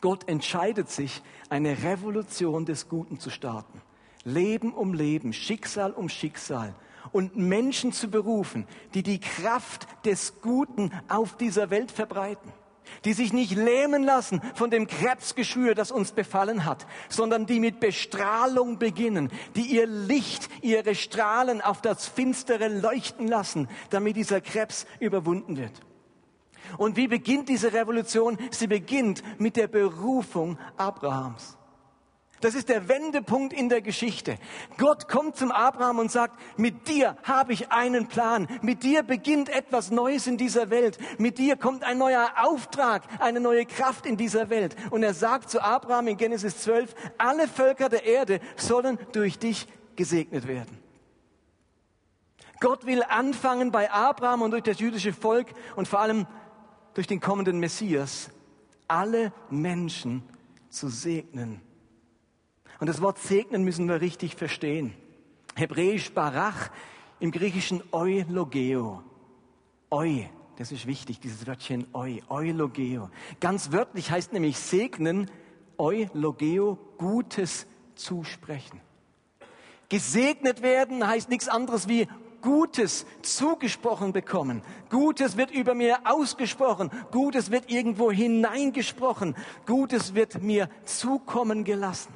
Gott 0.00 0.28
entscheidet 0.28 0.90
sich, 0.90 1.22
eine 1.48 1.82
Revolution 1.82 2.66
des 2.66 2.88
Guten 2.88 3.18
zu 3.18 3.30
starten. 3.30 3.80
Leben 4.24 4.74
um 4.74 4.92
Leben, 4.92 5.32
Schicksal 5.32 5.92
um 5.92 6.08
Schicksal 6.08 6.74
und 7.12 7.36
Menschen 7.36 7.92
zu 7.92 8.08
berufen, 8.08 8.66
die 8.94 9.02
die 9.02 9.20
Kraft 9.20 9.86
des 10.04 10.40
Guten 10.40 10.90
auf 11.08 11.36
dieser 11.36 11.70
Welt 11.70 11.90
verbreiten, 11.90 12.52
die 13.04 13.12
sich 13.12 13.32
nicht 13.32 13.54
lähmen 13.56 14.02
lassen 14.02 14.40
von 14.54 14.70
dem 14.70 14.86
Krebsgeschwür, 14.86 15.74
das 15.74 15.90
uns 15.90 16.12
befallen 16.12 16.64
hat, 16.64 16.86
sondern 17.08 17.46
die 17.46 17.60
mit 17.60 17.80
Bestrahlung 17.80 18.78
beginnen, 18.78 19.30
die 19.56 19.66
ihr 19.66 19.86
Licht, 19.86 20.48
ihre 20.62 20.94
Strahlen 20.94 21.60
auf 21.60 21.80
das 21.80 22.06
Finstere 22.06 22.68
leuchten 22.68 23.28
lassen, 23.28 23.68
damit 23.90 24.16
dieser 24.16 24.40
Krebs 24.40 24.86
überwunden 25.00 25.56
wird. 25.56 25.80
Und 26.78 26.96
wie 26.96 27.08
beginnt 27.08 27.48
diese 27.48 27.72
Revolution? 27.72 28.38
Sie 28.50 28.66
beginnt 28.66 29.22
mit 29.38 29.56
der 29.56 29.68
Berufung 29.68 30.58
Abrahams. 30.76 31.58
Das 32.44 32.54
ist 32.54 32.68
der 32.68 32.90
Wendepunkt 32.90 33.54
in 33.54 33.70
der 33.70 33.80
Geschichte. 33.80 34.36
Gott 34.76 35.08
kommt 35.08 35.34
zum 35.34 35.50
Abraham 35.50 35.98
und 35.98 36.12
sagt, 36.12 36.38
mit 36.58 36.88
dir 36.88 37.16
habe 37.22 37.54
ich 37.54 37.72
einen 37.72 38.06
Plan. 38.06 38.46
Mit 38.60 38.82
dir 38.82 39.02
beginnt 39.02 39.48
etwas 39.48 39.90
Neues 39.90 40.26
in 40.26 40.36
dieser 40.36 40.68
Welt. 40.68 40.98
Mit 41.16 41.38
dir 41.38 41.56
kommt 41.56 41.84
ein 41.84 41.96
neuer 41.96 42.34
Auftrag, 42.36 43.02
eine 43.18 43.40
neue 43.40 43.64
Kraft 43.64 44.04
in 44.04 44.18
dieser 44.18 44.50
Welt. 44.50 44.76
Und 44.90 45.02
er 45.02 45.14
sagt 45.14 45.48
zu 45.48 45.62
Abraham 45.62 46.06
in 46.06 46.18
Genesis 46.18 46.58
12, 46.58 46.94
alle 47.16 47.48
Völker 47.48 47.88
der 47.88 48.04
Erde 48.04 48.40
sollen 48.56 48.98
durch 49.12 49.38
dich 49.38 49.66
gesegnet 49.96 50.46
werden. 50.46 50.76
Gott 52.60 52.84
will 52.84 53.04
anfangen 53.04 53.70
bei 53.70 53.90
Abraham 53.90 54.42
und 54.42 54.50
durch 54.50 54.64
das 54.64 54.80
jüdische 54.80 55.14
Volk 55.14 55.46
und 55.76 55.88
vor 55.88 56.00
allem 56.00 56.26
durch 56.92 57.06
den 57.06 57.20
kommenden 57.20 57.58
Messias, 57.58 58.28
alle 58.86 59.32
Menschen 59.48 60.22
zu 60.68 60.90
segnen 60.90 61.62
und 62.80 62.88
das 62.88 63.00
Wort 63.00 63.18
segnen 63.18 63.64
müssen 63.64 63.88
wir 63.88 64.00
richtig 64.00 64.36
verstehen. 64.36 64.94
Hebräisch 65.54 66.12
Barach, 66.12 66.70
im 67.20 67.30
Griechischen 67.30 67.82
Eulogeo. 67.92 69.02
Eu, 69.90 70.24
das 70.56 70.72
ist 70.72 70.86
wichtig, 70.86 71.20
dieses 71.20 71.46
Wörtchen 71.46 71.86
Eu, 71.94 72.18
Eulogeo. 72.28 73.08
Ganz 73.40 73.72
wörtlich 73.72 74.10
heißt 74.10 74.32
nämlich 74.32 74.58
segnen, 74.58 75.30
Eulogeo, 75.78 76.78
Gutes 76.98 77.66
zusprechen. 77.94 78.80
Gesegnet 79.88 80.62
werden 80.62 81.06
heißt 81.06 81.28
nichts 81.28 81.48
anderes 81.48 81.88
wie 81.88 82.08
Gutes 82.42 83.06
zugesprochen 83.22 84.12
bekommen. 84.12 84.62
Gutes 84.90 85.36
wird 85.36 85.50
über 85.50 85.74
mir 85.74 86.00
ausgesprochen. 86.04 86.90
Gutes 87.10 87.50
wird 87.50 87.70
irgendwo 87.70 88.10
hineingesprochen. 88.10 89.34
Gutes 89.66 90.14
wird 90.14 90.42
mir 90.42 90.68
zukommen 90.84 91.64
gelassen. 91.64 92.12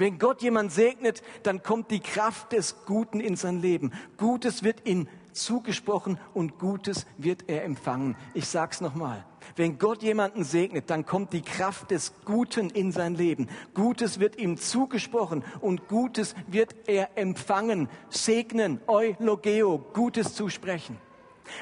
Wenn 0.00 0.18
Gott 0.18 0.40
jemand 0.40 0.72
segnet, 0.72 1.22
dann 1.42 1.62
kommt 1.62 1.90
die 1.90 2.00
Kraft 2.00 2.52
des 2.52 2.86
Guten 2.86 3.20
in 3.20 3.36
sein 3.36 3.60
Leben. 3.60 3.92
Gutes 4.16 4.62
wird 4.62 4.88
ihm 4.88 5.08
zugesprochen 5.32 6.18
und 6.32 6.58
Gutes 6.58 7.04
wird 7.18 7.44
er 7.48 7.64
empfangen. 7.64 8.16
Ich 8.32 8.48
sag's 8.48 8.80
nochmal. 8.80 9.26
Wenn 9.56 9.78
Gott 9.78 10.02
jemanden 10.02 10.42
segnet, 10.42 10.88
dann 10.88 11.04
kommt 11.04 11.34
die 11.34 11.42
Kraft 11.42 11.90
des 11.90 12.14
Guten 12.24 12.70
in 12.70 12.92
sein 12.92 13.14
Leben. 13.14 13.50
Gutes 13.74 14.18
wird 14.18 14.38
ihm 14.38 14.56
zugesprochen 14.56 15.44
und 15.60 15.86
Gutes 15.86 16.34
wird 16.46 16.74
er 16.86 17.10
empfangen. 17.18 17.90
Segnen, 18.08 18.80
eulogeo, 18.86 19.84
Gutes 19.92 20.34
zusprechen. 20.34 20.96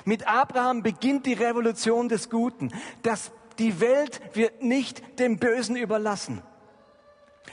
Mit 0.05 0.29
Abraham 0.29 0.85
beginnt 0.85 1.27
die 1.27 1.33
Revolution 1.33 2.09
des 2.09 2.31
Guten. 2.31 2.71
Das, 3.03 3.33
die 3.59 3.81
Welt 3.81 4.21
wird 4.35 4.63
nicht 4.63 5.19
dem 5.19 5.39
Bösen 5.39 5.75
überlassen. 5.75 6.41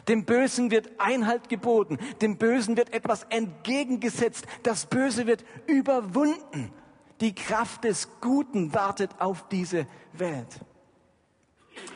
Dem 0.07 0.25
Bösen 0.25 0.71
wird 0.71 0.89
Einhalt 0.99 1.49
geboten. 1.49 1.97
Dem 2.21 2.37
Bösen 2.37 2.77
wird 2.77 2.93
etwas 2.93 3.23
entgegengesetzt. 3.29 4.45
Das 4.63 4.85
Böse 4.85 5.27
wird 5.27 5.43
überwunden. 5.67 6.71
Die 7.21 7.33
Kraft 7.33 7.83
des 7.83 8.09
Guten 8.21 8.73
wartet 8.73 9.11
auf 9.19 9.47
diese 9.49 9.87
Welt. 10.13 10.59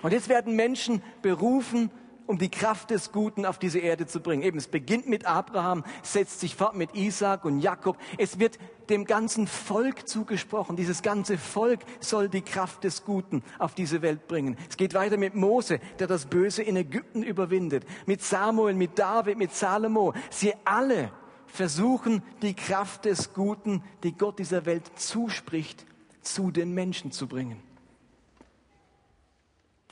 Und 0.01 0.11
jetzt 0.11 0.29
werden 0.29 0.55
Menschen 0.55 1.03
berufen, 1.21 1.91
um 2.29 2.37
die 2.37 2.49
Kraft 2.49 2.91
des 2.91 3.11
Guten 3.11 3.43
auf 3.43 3.57
diese 3.57 3.79
Erde 3.79 4.05
zu 4.05 4.19
bringen. 4.19 4.43
Eben, 4.43 4.59
es 4.59 4.67
beginnt 4.67 5.07
mit 5.07 5.25
Abraham, 5.25 5.83
setzt 6.03 6.39
sich 6.39 6.55
fort 6.55 6.75
mit 6.75 6.93
Isaac 6.93 7.43
und 7.43 7.59
Jakob. 7.59 7.97
Es 8.19 8.37
wird 8.37 8.59
dem 8.91 9.05
ganzen 9.05 9.47
Volk 9.47 10.07
zugesprochen. 10.07 10.75
Dieses 10.75 11.01
ganze 11.01 11.39
Volk 11.39 11.79
soll 11.99 12.29
die 12.29 12.43
Kraft 12.43 12.83
des 12.83 13.03
Guten 13.03 13.41
auf 13.57 13.73
diese 13.73 14.03
Welt 14.03 14.27
bringen. 14.27 14.57
Es 14.69 14.77
geht 14.77 14.93
weiter 14.93 15.17
mit 15.17 15.33
Mose, 15.33 15.79
der 15.97 16.05
das 16.05 16.27
Böse 16.27 16.61
in 16.61 16.75
Ägypten 16.75 17.23
überwindet. 17.23 17.83
Mit 18.05 18.21
Samuel, 18.21 18.75
mit 18.75 18.99
David, 18.99 19.39
mit 19.39 19.55
Salomo. 19.55 20.13
Sie 20.29 20.53
alle 20.65 21.11
versuchen, 21.47 22.21
die 22.43 22.53
Kraft 22.53 23.05
des 23.05 23.33
Guten, 23.33 23.83
die 24.03 24.11
Gott 24.11 24.37
dieser 24.37 24.67
Welt 24.67 24.83
zuspricht, 24.97 25.83
zu 26.21 26.51
den 26.51 26.75
Menschen 26.75 27.11
zu 27.11 27.27
bringen. 27.27 27.59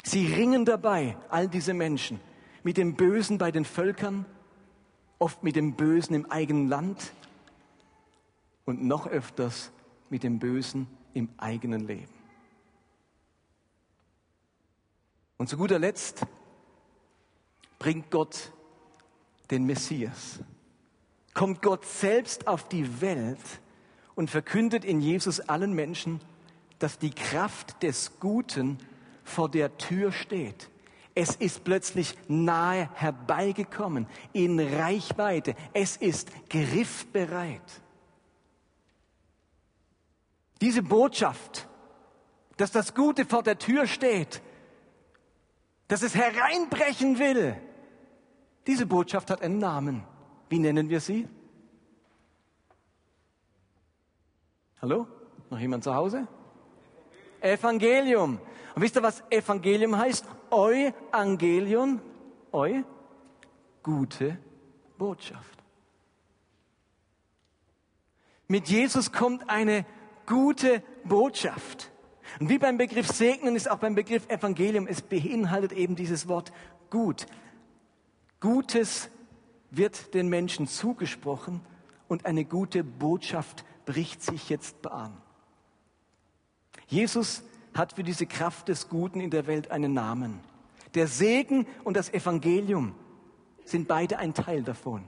Sie 0.03 0.27
ringen 0.27 0.65
dabei, 0.65 1.17
all 1.29 1.49
diese 1.49 1.73
Menschen, 1.73 2.21
mit 2.67 2.75
dem 2.75 2.95
Bösen 2.95 3.37
bei 3.37 3.49
den 3.49 3.63
Völkern, 3.63 4.25
oft 5.19 5.41
mit 5.41 5.55
dem 5.55 5.75
Bösen 5.75 6.13
im 6.13 6.29
eigenen 6.29 6.67
Land 6.67 7.13
und 8.65 8.83
noch 8.83 9.07
öfters 9.07 9.71
mit 10.09 10.21
dem 10.21 10.37
Bösen 10.37 10.85
im 11.13 11.29
eigenen 11.37 11.87
Leben. 11.87 12.13
Und 15.37 15.47
zu 15.47 15.55
guter 15.55 15.79
Letzt 15.79 16.25
bringt 17.79 18.11
Gott 18.11 18.51
den 19.49 19.65
Messias. 19.65 20.41
Kommt 21.33 21.61
Gott 21.61 21.85
selbst 21.85 22.49
auf 22.49 22.67
die 22.67 22.99
Welt 22.99 23.61
und 24.13 24.29
verkündet 24.29 24.83
in 24.83 24.99
Jesus 24.99 25.39
allen 25.39 25.71
Menschen, 25.71 26.19
dass 26.79 26.99
die 26.99 27.11
Kraft 27.11 27.81
des 27.81 28.19
Guten 28.19 28.77
vor 29.23 29.47
der 29.47 29.77
Tür 29.77 30.11
steht. 30.11 30.69
Es 31.19 31.35
ist 31.35 31.63
plötzlich 31.63 32.15
nahe 32.27 32.91
herbeigekommen, 32.93 34.05
in 34.33 34.59
Reichweite. 34.59 35.55
Es 35.73 35.97
ist 35.97 36.29
griffbereit. 36.47 37.81
Diese 40.61 40.83
Botschaft, 40.83 41.67
dass 42.57 42.71
das 42.71 42.93
Gute 42.93 43.25
vor 43.25 43.41
der 43.41 43.57
Tür 43.57 43.87
steht, 43.87 44.43
dass 45.87 46.03
es 46.03 46.13
hereinbrechen 46.13 47.17
will, 47.17 47.59
diese 48.67 48.85
Botschaft 48.85 49.31
hat 49.31 49.41
einen 49.41 49.57
Namen. 49.57 50.03
Wie 50.49 50.59
nennen 50.59 50.87
wir 50.87 50.99
sie? 50.99 51.27
Hallo? 54.83 55.07
Noch 55.49 55.57
jemand 55.57 55.83
zu 55.83 55.95
Hause? 55.95 56.27
Evangelium. 57.41 58.39
Und 58.77 58.83
wisst 58.83 58.95
ihr, 58.95 59.01
was 59.01 59.23
Evangelium 59.31 59.97
heißt? 59.97 60.23
Euangelion. 60.51 61.99
Eu. 62.51 62.83
Gute 63.81 64.37
Botschaft. 64.99 65.63
Mit 68.47 68.69
Jesus 68.69 69.11
kommt 69.11 69.49
eine 69.49 69.83
gute 70.27 70.83
Botschaft. 71.03 71.89
Und 72.39 72.49
wie 72.49 72.59
beim 72.59 72.77
Begriff 72.77 73.07
Segnen 73.07 73.55
ist 73.55 73.67
auch 73.67 73.79
beim 73.79 73.95
Begriff 73.95 74.29
Evangelium, 74.29 74.85
es 74.85 75.01
beinhaltet 75.01 75.71
eben 75.71 75.95
dieses 75.95 76.27
Wort 76.27 76.51
gut. 76.91 77.25
Gutes 78.39 79.09
wird 79.71 80.13
den 80.13 80.29
Menschen 80.29 80.67
zugesprochen 80.67 81.61
und 82.07 82.27
eine 82.27 82.45
gute 82.45 82.83
Botschaft 82.83 83.65
bricht 83.87 84.21
sich 84.21 84.49
jetzt 84.49 84.83
Bahn. 84.83 85.19
Jesus 86.85 87.41
hat 87.77 87.93
für 87.93 88.03
diese 88.03 88.25
Kraft 88.25 88.67
des 88.67 88.89
Guten 88.89 89.19
in 89.19 89.29
der 89.29 89.47
Welt 89.47 89.71
einen 89.71 89.93
Namen. 89.93 90.39
Der 90.95 91.07
Segen 91.07 91.67
und 91.83 91.95
das 91.95 92.13
Evangelium 92.13 92.95
sind 93.63 93.87
beide 93.87 94.17
ein 94.17 94.33
Teil 94.33 94.63
davon. 94.63 95.07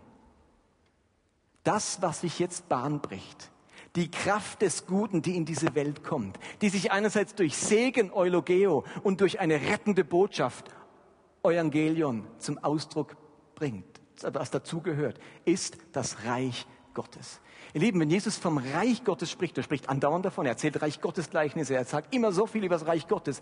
Das, 1.63 2.01
was 2.01 2.21
sich 2.21 2.39
jetzt 2.39 2.69
Bahn 2.69 3.01
bricht, 3.01 3.51
die 3.95 4.11
Kraft 4.11 4.61
des 4.61 4.85
Guten, 4.85 5.21
die 5.21 5.35
in 5.35 5.45
diese 5.45 5.75
Welt 5.75 6.03
kommt, 6.03 6.39
die 6.61 6.69
sich 6.69 6.91
einerseits 6.91 7.35
durch 7.35 7.57
Segen, 7.57 8.11
Eulogeo 8.13 8.85
und 9.03 9.21
durch 9.21 9.39
eine 9.39 9.55
rettende 9.55 10.03
Botschaft, 10.03 10.69
Evangelion, 11.43 12.27
zum 12.37 12.57
Ausdruck 12.59 13.15
bringt, 13.55 13.99
was 14.21 14.51
dazugehört, 14.51 15.19
ist 15.45 15.77
das 15.91 16.25
Reich 16.25 16.67
Gottes. 16.93 17.39
Ihr 17.73 17.81
Lieben, 17.81 17.99
wenn 17.99 18.09
Jesus 18.09 18.37
vom 18.37 18.57
Reich 18.57 19.03
Gottes 19.03 19.29
spricht, 19.29 19.57
er 19.57 19.63
spricht 19.63 19.89
andauernd 19.89 20.25
davon, 20.25 20.45
er 20.45 20.53
erzählt 20.53 20.81
Reich 20.81 21.01
Gottes 21.01 21.29
Gleichnisse, 21.29 21.75
er 21.75 21.85
sagt 21.85 22.13
immer 22.13 22.31
so 22.31 22.47
viel 22.47 22.63
über 22.63 22.75
das 22.75 22.87
Reich 22.87 23.07
Gottes. 23.07 23.41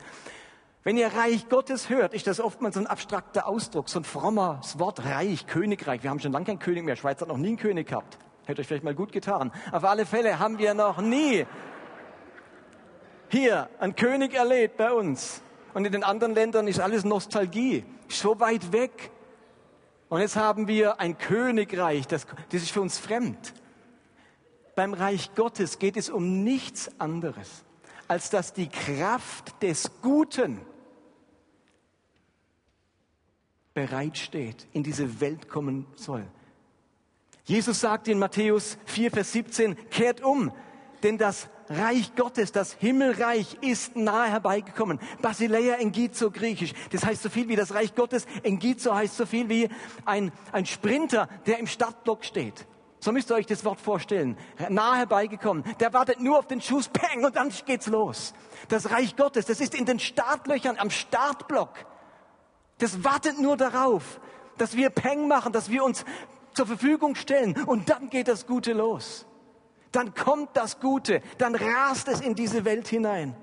Wenn 0.83 0.97
ihr 0.97 1.07
Reich 1.07 1.49
Gottes 1.49 1.89
hört, 1.89 2.13
ist 2.13 2.27
das 2.27 2.39
oftmals 2.39 2.75
so 2.75 2.81
ein 2.81 2.87
abstrakter 2.87 3.47
Ausdruck, 3.47 3.89
so 3.89 3.99
ein 3.99 4.03
frommes 4.03 4.79
Wort, 4.79 5.03
Reich, 5.03 5.45
Königreich. 5.47 6.03
Wir 6.03 6.09
haben 6.09 6.19
schon 6.19 6.31
lange 6.31 6.45
keinen 6.45 6.59
König 6.59 6.83
mehr. 6.83 6.95
Schweiz 6.95 7.19
hat 7.19 7.27
noch 7.27 7.37
nie 7.37 7.49
einen 7.49 7.57
König 7.57 7.87
gehabt. 7.87 8.17
Hätte 8.45 8.61
euch 8.61 8.67
vielleicht 8.67 8.85
mal 8.85 8.95
gut 8.95 9.11
getan. 9.11 9.51
Auf 9.73 9.83
alle 9.83 10.05
Fälle 10.05 10.39
haben 10.39 10.57
wir 10.57 10.73
noch 10.73 11.01
nie 11.01 11.45
hier 13.29 13.69
einen 13.79 13.95
König 13.95 14.33
erlebt 14.33 14.77
bei 14.77 14.93
uns. 14.93 15.41
Und 15.73 15.83
in 15.83 15.91
den 15.91 16.03
anderen 16.03 16.33
Ländern 16.33 16.67
ist 16.67 16.79
alles 16.79 17.03
Nostalgie. 17.03 17.83
So 18.07 18.39
weit 18.39 18.71
weg. 18.71 19.11
Und 20.07 20.21
jetzt 20.21 20.37
haben 20.37 20.69
wir 20.69 21.01
ein 21.01 21.17
Königreich, 21.17 22.07
das, 22.07 22.25
das 22.49 22.61
ist 22.61 22.71
für 22.71 22.81
uns 22.81 22.97
fremd. 22.97 23.53
Beim 24.77 24.93
Reich 24.93 25.33
Gottes 25.33 25.79
geht 25.79 25.97
es 25.97 26.07
um 26.07 26.43
nichts 26.43 26.91
anderes, 26.99 27.65
als 28.07 28.29
dass 28.29 28.53
die 28.53 28.69
Kraft 28.69 29.63
des 29.63 29.89
Guten 30.03 30.61
bereitsteht, 33.73 34.67
in 34.73 34.83
diese 34.83 35.19
Welt 35.19 35.49
kommen 35.49 35.87
soll. 35.95 36.27
Jesus 37.45 37.79
sagt 37.79 38.07
in 38.07 38.19
Matthäus 38.19 38.77
4, 38.85 39.09
Vers 39.09 39.31
17, 39.31 39.89
kehrt 39.89 40.21
um, 40.21 40.51
denn 41.01 41.17
das 41.17 41.49
Reich 41.69 42.13
Gottes, 42.15 42.51
das 42.51 42.73
Himmelreich 42.73 43.57
ist 43.61 43.95
nahe 43.95 44.29
herbeigekommen. 44.29 44.99
Basileia 45.23 45.77
Engizo 45.77 46.29
griechisch. 46.29 46.73
Das 46.91 47.03
heißt 47.03 47.23
so 47.23 47.29
viel 47.29 47.47
wie 47.47 47.55
das 47.55 47.73
Reich 47.73 47.95
Gottes. 47.95 48.27
Engizo 48.43 48.93
heißt 48.93 49.17
so 49.17 49.25
viel 49.25 49.49
wie 49.49 49.69
ein, 50.05 50.31
ein 50.51 50.67
Sprinter, 50.67 51.27
der 51.47 51.57
im 51.57 51.65
Startblock 51.65 52.23
steht. 52.23 52.67
So 53.07 53.13
müsst 53.13 53.31
ihr 53.31 53.35
euch 53.35 53.45
das 53.45 53.63
Wort 53.63 53.79
vorstellen. 53.79 54.37
Nahe 54.67 54.97
herbeigekommen. 54.97 55.63
Der 55.79 55.93
wartet 55.93 56.19
nur 56.19 56.37
auf 56.37 56.47
den 56.47 56.59
Schuss, 56.59 56.89
peng, 56.89 57.23
und 57.23 57.37
dann 57.37 57.53
geht's 57.65 57.87
los. 57.87 58.33
Das 58.67 58.91
Reich 58.91 59.15
Gottes, 59.15 59.45
das 59.45 59.61
ist 59.61 59.73
in 59.75 59.85
den 59.85 59.97
Startlöchern 59.97 60.77
am 60.77 60.89
Startblock. 60.89 61.85
Das 62.79 63.05
wartet 63.05 63.39
nur 63.39 63.55
darauf, 63.55 64.19
dass 64.57 64.75
wir 64.75 64.89
peng 64.89 65.29
machen, 65.29 65.53
dass 65.53 65.71
wir 65.71 65.85
uns 65.85 66.03
zur 66.53 66.65
Verfügung 66.65 67.15
stellen. 67.15 67.55
Und 67.63 67.89
dann 67.89 68.09
geht 68.09 68.27
das 68.27 68.45
Gute 68.45 68.73
los. 68.73 69.25
Dann 69.93 70.13
kommt 70.13 70.57
das 70.57 70.81
Gute. 70.81 71.21
Dann 71.37 71.55
rast 71.55 72.09
es 72.09 72.19
in 72.19 72.35
diese 72.35 72.65
Welt 72.65 72.89
hinein. 72.89 73.37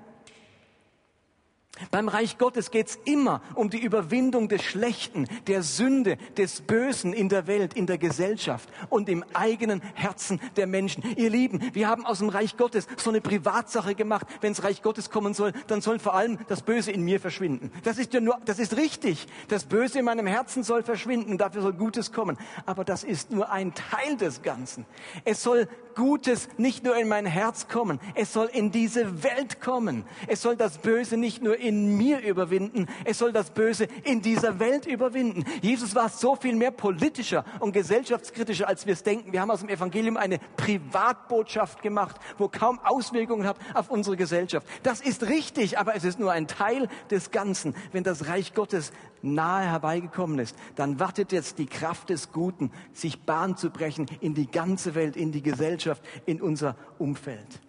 Beim 1.91 2.07
Reich 2.07 2.37
Gottes 2.37 2.71
geht's 2.71 2.97
immer 3.05 3.41
um 3.53 3.69
die 3.69 3.81
Überwindung 3.81 4.47
des 4.47 4.63
Schlechten, 4.63 5.27
der 5.47 5.63
Sünde, 5.63 6.17
des 6.37 6.61
Bösen 6.61 7.13
in 7.13 7.29
der 7.29 7.47
Welt, 7.47 7.73
in 7.73 7.85
der 7.85 7.97
Gesellschaft 7.97 8.69
und 8.89 9.09
im 9.09 9.23
eigenen 9.33 9.81
Herzen 9.93 10.39
der 10.55 10.67
Menschen. 10.67 11.03
Ihr 11.17 11.29
Lieben, 11.29 11.61
wir 11.73 11.87
haben 11.87 12.05
aus 12.05 12.19
dem 12.19 12.29
Reich 12.29 12.57
Gottes 12.57 12.87
so 12.97 13.09
eine 13.09 13.21
Privatsache 13.21 13.95
gemacht. 13.95 14.25
Wenns 14.41 14.63
Reich 14.63 14.81
Gottes 14.81 15.09
kommen 15.09 15.33
soll, 15.33 15.51
dann 15.67 15.81
soll 15.81 15.99
vor 15.99 16.15
allem 16.15 16.39
das 16.47 16.61
Böse 16.61 16.91
in 16.91 17.01
mir 17.01 17.19
verschwinden. 17.19 17.71
Das 17.83 17.97
ist 17.97 18.13
ja 18.13 18.21
nur, 18.21 18.39
das 18.45 18.59
ist 18.59 18.77
richtig. 18.77 19.27
Das 19.47 19.65
Böse 19.65 19.99
in 19.99 20.05
meinem 20.05 20.27
Herzen 20.27 20.63
soll 20.63 20.83
verschwinden, 20.83 21.37
dafür 21.37 21.61
soll 21.61 21.73
Gutes 21.73 22.11
kommen. 22.11 22.37
Aber 22.65 22.85
das 22.85 23.03
ist 23.03 23.31
nur 23.31 23.51
ein 23.51 23.73
Teil 23.73 24.17
des 24.17 24.41
Ganzen. 24.41 24.85
Es 25.25 25.43
soll 25.43 25.67
Gutes 25.95 26.49
nicht 26.57 26.83
nur 26.83 26.97
in 26.97 27.07
mein 27.07 27.25
Herz 27.25 27.67
kommen, 27.67 27.99
es 28.15 28.33
soll 28.33 28.49
in 28.51 28.71
diese 28.71 29.23
Welt 29.23 29.61
kommen. 29.61 30.03
Es 30.27 30.41
soll 30.41 30.57
das 30.57 30.77
Böse 30.77 31.17
nicht 31.17 31.41
nur 31.41 31.57
in 31.65 31.97
mir 31.97 32.21
überwinden, 32.21 32.87
es 33.03 33.17
soll 33.17 33.31
das 33.31 33.51
Böse 33.51 33.87
in 34.03 34.21
dieser 34.21 34.59
Welt 34.59 34.85
überwinden. 34.85 35.43
Jesus 35.61 35.95
war 35.95 36.09
so 36.09 36.35
viel 36.35 36.55
mehr 36.55 36.71
politischer 36.71 37.45
und 37.59 37.73
gesellschaftskritischer, 37.73 38.67
als 38.67 38.85
wir 38.85 38.93
es 38.93 39.03
denken. 39.03 39.33
Wir 39.33 39.41
haben 39.41 39.51
aus 39.51 39.61
dem 39.61 39.69
Evangelium 39.69 40.17
eine 40.17 40.39
Privatbotschaft 40.57 41.81
gemacht, 41.81 42.17
wo 42.37 42.47
kaum 42.47 42.79
Auswirkungen 42.83 43.47
hat 43.47 43.57
auf 43.73 43.89
unsere 43.89 44.17
Gesellschaft. 44.17 44.67
Das 44.83 45.01
ist 45.01 45.23
richtig, 45.23 45.77
aber 45.77 45.95
es 45.95 46.03
ist 46.03 46.19
nur 46.19 46.31
ein 46.31 46.47
Teil 46.47 46.87
des 47.09 47.31
Ganzen. 47.31 47.75
Wenn 47.91 48.03
das 48.03 48.27
Reich 48.27 48.53
Gottes 48.53 48.91
nahe 49.21 49.65
herbeigekommen 49.65 50.39
ist, 50.39 50.55
dann 50.75 50.99
wartet 50.99 51.31
jetzt 51.31 51.57
die 51.57 51.65
Kraft 51.65 52.09
des 52.09 52.31
Guten, 52.31 52.71
sich 52.93 53.23
Bahn 53.23 53.57
zu 53.57 53.71
brechen 53.71 54.05
in 54.21 54.35
die 54.35 54.49
ganze 54.49 54.93
Welt, 54.93 55.17
in 55.17 55.31
die 55.31 55.41
Gesellschaft 55.41 55.65
Gesellschaft, 55.65 56.03
in 56.25 56.41
unser 56.41 56.75
Umfeld. 56.99 57.59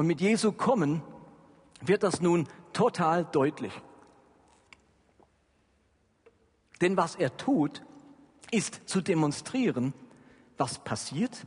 Und 0.00 0.06
mit 0.06 0.22
Jesu 0.22 0.52
kommen 0.52 1.02
wird 1.82 2.04
das 2.04 2.22
nun 2.22 2.48
total 2.72 3.26
deutlich. 3.26 3.74
Denn 6.80 6.96
was 6.96 7.16
er 7.16 7.36
tut, 7.36 7.82
ist 8.50 8.88
zu 8.88 9.02
demonstrieren, 9.02 9.92
was 10.56 10.78
passiert 10.78 11.46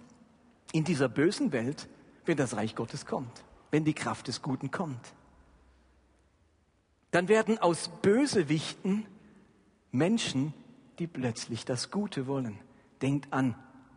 in 0.72 0.84
dieser 0.84 1.10
bösen 1.10 1.52
Welt, 1.52 1.90
wenn 2.26 2.38
das 2.38 2.56
Reich 2.56 2.76
Gottes 2.76 3.08
kommt, 3.08 3.44
wenn 3.72 3.86
die 3.86 3.96
Kraft 3.96 4.28
des 4.28 4.44
Guten 4.44 4.70
kommt. 4.70 5.16
Dann 7.10 7.30
werden 7.30 7.58
aus 7.58 7.90
Bösewichten 8.04 9.08
Menschen, 9.92 10.54
die 11.00 11.08
plötzlich 11.08 11.66
das 11.66 11.90
Gute 11.90 12.28
wollen. 12.28 12.60
Denkt 13.02 13.34
an 13.34 13.56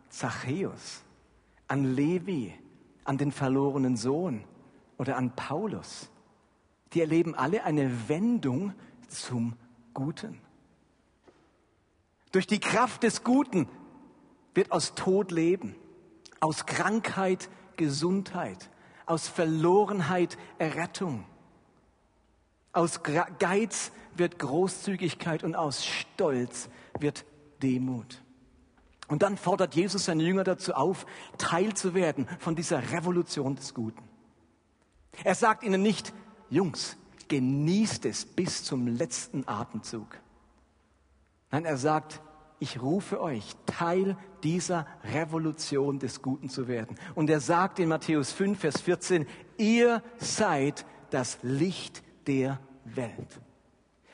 Zachäus, 0.09 1.03
an 1.67 1.93
Levi, 1.93 2.55
an 3.07 3.17
den 3.17 3.31
verlorenen 3.31 3.95
Sohn 3.95 4.43
oder 4.97 5.17
an 5.17 5.35
Paulus. 5.35 6.09
Die 6.93 7.01
erleben 7.01 7.35
alle 7.35 7.63
eine 7.63 8.09
Wendung 8.09 8.73
zum 9.07 9.53
Guten. 9.93 10.39
Durch 12.31 12.47
die 12.47 12.59
Kraft 12.59 13.03
des 13.03 13.23
Guten 13.23 13.67
wird 14.53 14.71
aus 14.71 14.93
Tod 14.95 15.31
Leben, 15.31 15.75
aus 16.39 16.65
Krankheit 16.65 17.49
Gesundheit, 17.77 18.69
aus 19.05 19.27
Verlorenheit 19.27 20.37
Errettung. 20.57 21.23
Aus 22.73 23.01
Geiz 23.03 23.91
wird 24.15 24.39
Großzügigkeit 24.39 25.43
und 25.43 25.55
aus 25.55 25.85
Stolz 25.85 26.69
wird 26.99 27.25
Demut. 27.61 28.21
Und 29.07 29.21
dann 29.23 29.37
fordert 29.37 29.75
Jesus 29.75 30.05
seine 30.05 30.23
Jünger 30.23 30.43
dazu 30.43 30.73
auf, 30.73 31.05
Teil 31.37 31.73
zu 31.73 31.93
werden 31.93 32.27
von 32.39 32.55
dieser 32.55 32.91
Revolution 32.91 33.55
des 33.55 33.73
Guten. 33.73 34.03
Er 35.23 35.35
sagt 35.35 35.63
ihnen 35.63 35.81
nicht, 35.81 36.13
Jungs, 36.49 36.97
genießt 37.27 38.05
es 38.05 38.25
bis 38.25 38.63
zum 38.63 38.87
letzten 38.87 39.47
Atemzug. 39.47 40.07
Nein, 41.51 41.65
er 41.65 41.77
sagt, 41.77 42.21
ich 42.59 42.81
rufe 42.81 43.21
euch, 43.21 43.55
Teil 43.65 44.17
dieser 44.43 44.85
Revolution 45.03 45.99
des 45.99 46.21
Guten 46.21 46.49
zu 46.49 46.67
werden. 46.67 46.97
Und 47.15 47.29
er 47.29 47.39
sagt 47.39 47.79
in 47.79 47.89
Matthäus 47.89 48.31
5, 48.31 48.59
Vers 48.59 48.81
14, 48.81 49.25
ihr 49.57 50.01
seid 50.17 50.85
das 51.09 51.37
Licht 51.43 52.03
der 52.25 52.59
Welt. 52.83 53.39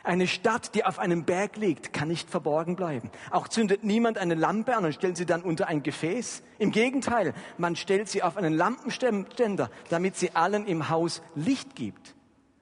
Eine 0.05 0.27
Stadt, 0.27 0.75
die 0.75 0.83
auf 0.83 0.99
einem 0.99 1.23
Berg 1.23 1.55
liegt, 1.55 1.93
kann 1.93 2.09
nicht 2.09 2.29
verborgen 2.29 2.75
bleiben. 2.75 3.09
Auch 3.31 3.47
zündet 3.47 3.85
niemand 3.85 4.17
eine 4.17 4.35
Lampe 4.35 4.75
an 4.75 4.83
und 4.83 4.93
stellt 4.93 5.15
sie 5.15 5.25
dann 5.25 5.41
unter 5.41 5.67
ein 5.67 5.81
Gefäß. 5.81 6.43
Im 6.59 6.71
Gegenteil, 6.71 7.33
man 7.57 7.77
stellt 7.77 8.09
sie 8.09 8.21
auf 8.21 8.35
einen 8.35 8.53
Lampenständer, 8.53 9.69
damit 9.89 10.17
sie 10.17 10.35
allen 10.35 10.65
im 10.65 10.89
Haus 10.89 11.21
Licht 11.35 11.75
gibt. 11.75 12.15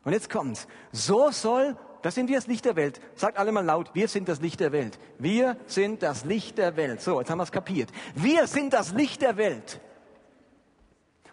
Und 0.04 0.13
jetzt 0.13 0.30
kommt's. 0.30 0.67
So 0.91 1.32
soll, 1.32 1.75
das 2.04 2.13
sind 2.13 2.30
wir 2.30 2.36
das 2.36 2.45
Licht 2.45 2.65
der 2.65 2.75
Welt. 2.75 3.01
Sagt 3.15 3.39
alle 3.39 3.51
mal 3.51 3.65
laut, 3.65 3.89
wir 3.95 4.08
sind 4.08 4.30
das 4.30 4.39
Licht 4.39 4.60
der 4.60 4.71
Welt. 4.71 4.99
Wir 5.17 5.58
sind 5.65 6.04
das 6.04 6.25
Licht 6.25 6.60
der 6.60 6.75
Welt. 6.75 7.01
So, 7.01 7.19
jetzt 7.19 7.32
haben 7.32 7.39
wir 7.39 7.43
es 7.43 7.51
kapiert. 7.51 7.89
Wir 8.13 8.45
sind 8.45 8.71
das 8.73 8.93
Licht 8.93 9.23
der 9.23 9.38
Welt. 9.38 9.80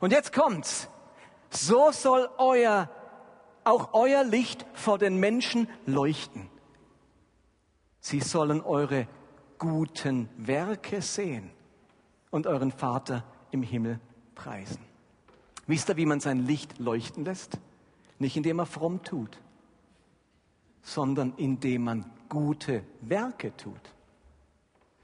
Und 0.01 0.13
jetzt 0.13 0.33
kommt's. 0.33 0.89
So 1.51 1.91
soll 1.93 2.31
euer 2.39 2.91
auch 3.69 3.93
euer 3.93 4.25
Licht 4.25 4.67
vor 4.73 4.99
den 4.99 5.19
Menschen 5.19 5.69
leuchten. 5.87 6.49
Sie 8.01 8.21
sollen 8.21 8.61
eure 8.61 9.07
guten 9.59 10.29
Werke 10.37 11.03
sehen 11.03 11.51
und 12.31 12.47
euren 12.47 12.73
Vater 12.73 13.25
im 13.51 13.63
Himmel 13.63 14.01
preisen. 14.35 14.81
Wisst 15.67 15.91
ihr, 15.91 15.97
wie 15.97 16.07
man 16.07 16.21
sein 16.21 16.47
Licht 16.47 16.79
leuchten 16.79 17.25
lässt? 17.25 17.59
Nicht 18.19 18.37
indem 18.37 18.59
er 18.59 18.67
fromm 18.67 19.03
tut, 19.03 19.39
sondern 20.83 21.35
indem 21.37 21.85
man 21.85 22.11
gute 22.29 22.83
Werke 23.03 23.55
tut. 23.57 23.95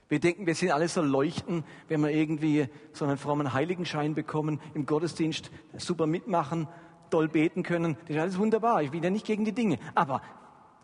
Wir 0.08 0.20
denken, 0.20 0.46
wir 0.46 0.54
sind 0.54 0.70
alle 0.70 0.88
so 0.88 1.02
leuchten, 1.02 1.64
wenn 1.88 2.00
wir 2.02 2.10
irgendwie 2.10 2.68
so 2.92 3.04
einen 3.04 3.16
frommen 3.16 3.52
Heiligenschein 3.52 4.14
bekommen, 4.14 4.60
im 4.74 4.86
Gottesdienst 4.86 5.50
super 5.76 6.06
mitmachen, 6.06 6.68
doll 7.10 7.28
beten 7.28 7.62
können. 7.62 7.96
Das 8.02 8.16
ist 8.16 8.22
alles 8.22 8.38
wunderbar. 8.38 8.82
Ich 8.82 8.92
will 8.92 9.02
ja 9.02 9.10
nicht 9.10 9.26
gegen 9.26 9.44
die 9.44 9.52
Dinge. 9.52 9.78
Aber 9.94 10.22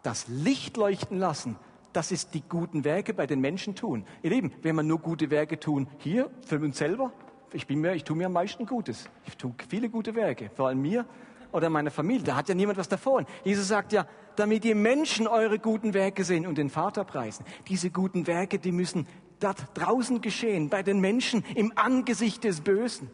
das 0.03 0.29
Licht 0.29 0.77
leuchten 0.77 1.19
lassen, 1.19 1.57
das 1.93 2.13
ist 2.13 2.35
die 2.35 2.43
guten 2.49 2.85
Werke 2.85 3.15
bei 3.15 3.27
den 3.27 3.41
Menschen 3.41 3.75
tun. 3.75 4.05
Ihr 4.23 4.31
Lieben, 4.31 4.53
wenn 4.63 4.77
wir 4.77 4.83
nur 4.83 4.99
gute 4.99 5.31
Werke 5.31 5.59
tun, 5.59 5.89
hier 5.99 6.31
für 6.47 6.59
uns 6.61 6.79
selber, 6.79 7.13
ich 7.53 7.67
bin 7.67 7.81
mir, 7.81 7.95
ich 7.95 8.05
tue 8.05 8.17
mir 8.17 8.27
am 8.27 8.33
meisten 8.33 8.65
Gutes. 8.65 9.09
Ich 9.27 9.37
tue 9.37 9.53
viele 9.69 9.89
gute 9.89 10.15
Werke, 10.15 10.51
vor 10.55 10.69
allem 10.69 10.83
mir 10.83 11.05
oder 11.53 11.69
meiner 11.69 11.91
Familie. 11.91 12.25
Da 12.25 12.37
hat 12.37 12.49
ja 12.49 12.55
niemand 12.55 12.79
was 12.79 12.89
davon. 12.89 13.27
Jesus 13.45 13.69
sagt 13.69 13.93
ja, 13.93 14.07
damit 14.37 14.63
die 14.63 14.75
Menschen 14.75 15.27
eure 15.27 15.59
guten 15.59 15.93
Werke 15.93 16.23
sehen 16.25 16.47
und 16.47 16.59
den 16.59 16.71
Vater 16.71 17.05
preisen. 17.05 17.45
Diese 17.69 17.91
guten 17.91 18.27
Werke, 18.27 18.59
die 18.61 18.73
müssen 18.73 19.07
dort 19.41 19.59
draußen 19.75 20.21
geschehen, 20.21 20.69
bei 20.69 20.83
den 20.83 21.01
Menschen 21.01 21.45
im 21.57 21.73
Angesicht 21.75 22.45
des 22.45 22.61
Bösen. 22.61 23.11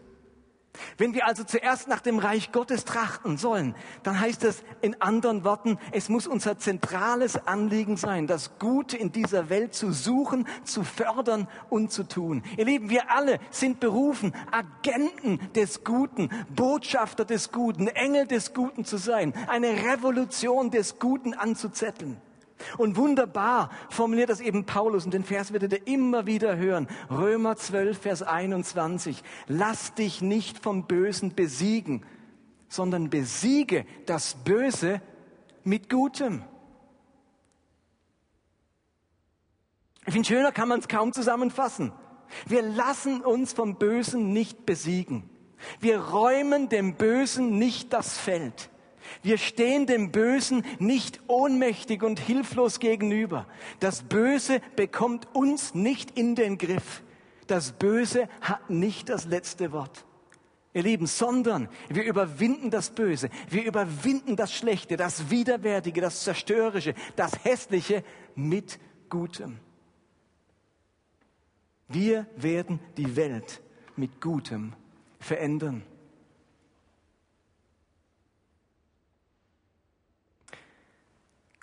Wenn 0.99 1.15
wir 1.15 1.27
also 1.27 1.45
zuerst 1.45 1.89
nach 1.89 2.01
dem 2.01 2.19
Reich 2.19 2.53
Gottes 2.53 2.85
trachten 2.85 3.37
sollen, 3.37 3.75
dann 4.03 4.21
heißt 4.21 4.45
das 4.45 4.62
in 4.81 5.01
anderen 5.01 5.45
Worten, 5.45 5.79
es 5.93 6.09
muss 6.09 6.27
unser 6.27 6.59
zentrales 6.59 7.47
Anliegen 7.47 7.97
sein, 7.97 8.27
das 8.27 8.59
Gute 8.59 8.97
in 8.97 9.12
dieser 9.12 9.49
Welt 9.49 9.75
zu 9.75 9.93
suchen, 9.93 10.47
zu 10.65 10.85
fördern 10.85 11.49
und 11.71 11.93
zu 11.93 12.05
tun. 12.05 12.43
Ihr 12.57 12.65
Lieben, 12.65 12.91
wir 12.91 13.11
alle 13.11 13.39
sind 13.51 13.81
berufen, 13.81 14.33
Agenten 14.51 15.41
des 15.55 15.85
Guten, 15.85 16.31
Botschafter 16.55 17.25
des 17.25 17.53
Guten, 17.53 17.89
Engel 17.89 18.27
des 18.27 18.55
Guten 18.55 18.85
zu 18.85 18.97
sein, 18.97 19.35
eine 19.49 19.69
Revolution 19.69 20.71
des 20.71 20.99
Guten 20.99 21.35
anzuzetteln. 21.35 22.21
Und 22.79 22.97
wunderbar 22.97 23.71
formuliert 23.90 24.31
das 24.31 24.40
eben 24.40 24.64
Paulus 24.64 25.05
und 25.05 25.12
den 25.12 25.25
Vers 25.25 25.53
werdet 25.53 25.73
ihr 25.73 25.87
immer 25.87 26.27
wieder 26.27 26.57
hören. 26.57 26.88
Römer 27.11 27.57
12, 27.57 27.99
Vers 27.99 28.23
21. 28.23 29.23
Lass 29.47 29.95
dich 29.95 30.23
nicht 30.23 30.59
vom 30.59 30.87
Bösen 30.87 31.35
besiegen, 31.35 32.05
sondern 32.69 33.11
besiege 33.11 33.85
das 34.07 34.35
Böse 34.45 35.01
mit 35.64 35.90
Gutem. 35.90 36.42
Ich 40.07 40.12
finde, 40.12 40.29
schöner 40.29 40.53
kann 40.53 40.69
man 40.69 40.81
es 40.81 40.88
kaum 40.88 41.12
zusammenfassen. 41.12 41.92
Wir 42.47 42.62
lassen 42.62 43.21
uns 43.23 43.53
vom 43.53 43.77
Bösen 43.77 44.33
nicht 44.33 44.64
besiegen. 44.64 45.29
Wir 45.81 46.01
räumen 46.01 46.69
dem 46.69 46.95
Bösen 46.95 47.59
nicht 47.59 47.92
das 47.92 48.16
Feld. 48.16 48.71
Wir 49.23 49.38
stehen 49.38 49.87
dem 49.87 50.12
Bösen 50.12 50.64
nicht 50.79 51.21
ohnmächtig 51.27 52.03
und 52.03 52.19
hilflos 52.21 52.81
gegenüber. 52.81 53.47
Das 53.81 54.03
Böse 54.03 54.61
bekommt 54.77 55.29
uns 55.35 55.75
nicht 55.75 56.19
in 56.19 56.35
den 56.35 56.59
Griff. 56.59 57.03
Das 57.47 57.73
Böse 57.73 58.29
hat 58.40 58.71
nicht 58.71 59.09
das 59.09 59.27
letzte 59.27 59.73
Wort. 59.73 60.05
Ihr 60.75 60.83
Lieben, 60.83 61.07
sondern 61.07 61.69
wir 61.88 62.05
überwinden 62.05 62.71
das 62.71 62.90
Böse, 62.90 63.31
wir 63.49 63.64
überwinden 63.64 64.37
das 64.37 64.53
Schlechte, 64.53 64.99
das 64.99 65.31
Widerwärtige, 65.31 66.03
das 66.03 66.23
Zerstörerische, 66.23 66.95
das 67.16 67.45
Hässliche 67.45 68.05
mit 68.35 68.79
Gutem. 69.09 69.59
Wir 71.88 72.27
werden 72.37 72.81
die 72.97 73.16
Welt 73.16 73.62
mit 73.97 74.21
Gutem 74.21 74.75
verändern. 75.19 75.83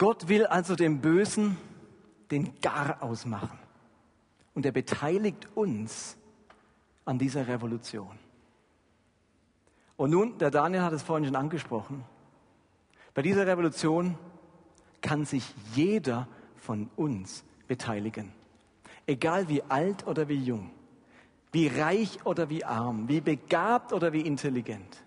Gott 0.03 0.27
will 0.27 0.45
also 0.47 0.75
dem 0.75 0.99
Bösen 0.99 1.57
den 2.29 2.59
Gar 2.59 3.01
ausmachen. 3.01 3.57
Und 4.53 4.65
er 4.65 4.73
beteiligt 4.73 5.47
uns 5.55 6.17
an 7.05 7.17
dieser 7.17 7.47
Revolution. 7.47 8.19
Und 9.95 10.09
nun, 10.09 10.37
der 10.39 10.51
Daniel 10.51 10.81
hat 10.81 10.91
es 10.91 11.03
vorhin 11.03 11.23
schon 11.23 11.37
angesprochen, 11.37 12.03
bei 13.13 13.21
dieser 13.21 13.47
Revolution 13.47 14.17
kann 14.99 15.23
sich 15.23 15.55
jeder 15.73 16.27
von 16.57 16.89
uns 16.97 17.45
beteiligen. 17.69 18.33
Egal 19.07 19.47
wie 19.47 19.63
alt 19.69 20.05
oder 20.05 20.27
wie 20.27 20.43
jung, 20.43 20.71
wie 21.53 21.69
reich 21.69 22.25
oder 22.25 22.49
wie 22.49 22.65
arm, 22.65 23.07
wie 23.07 23.21
begabt 23.21 23.93
oder 23.93 24.11
wie 24.11 24.27
intelligent. 24.27 25.01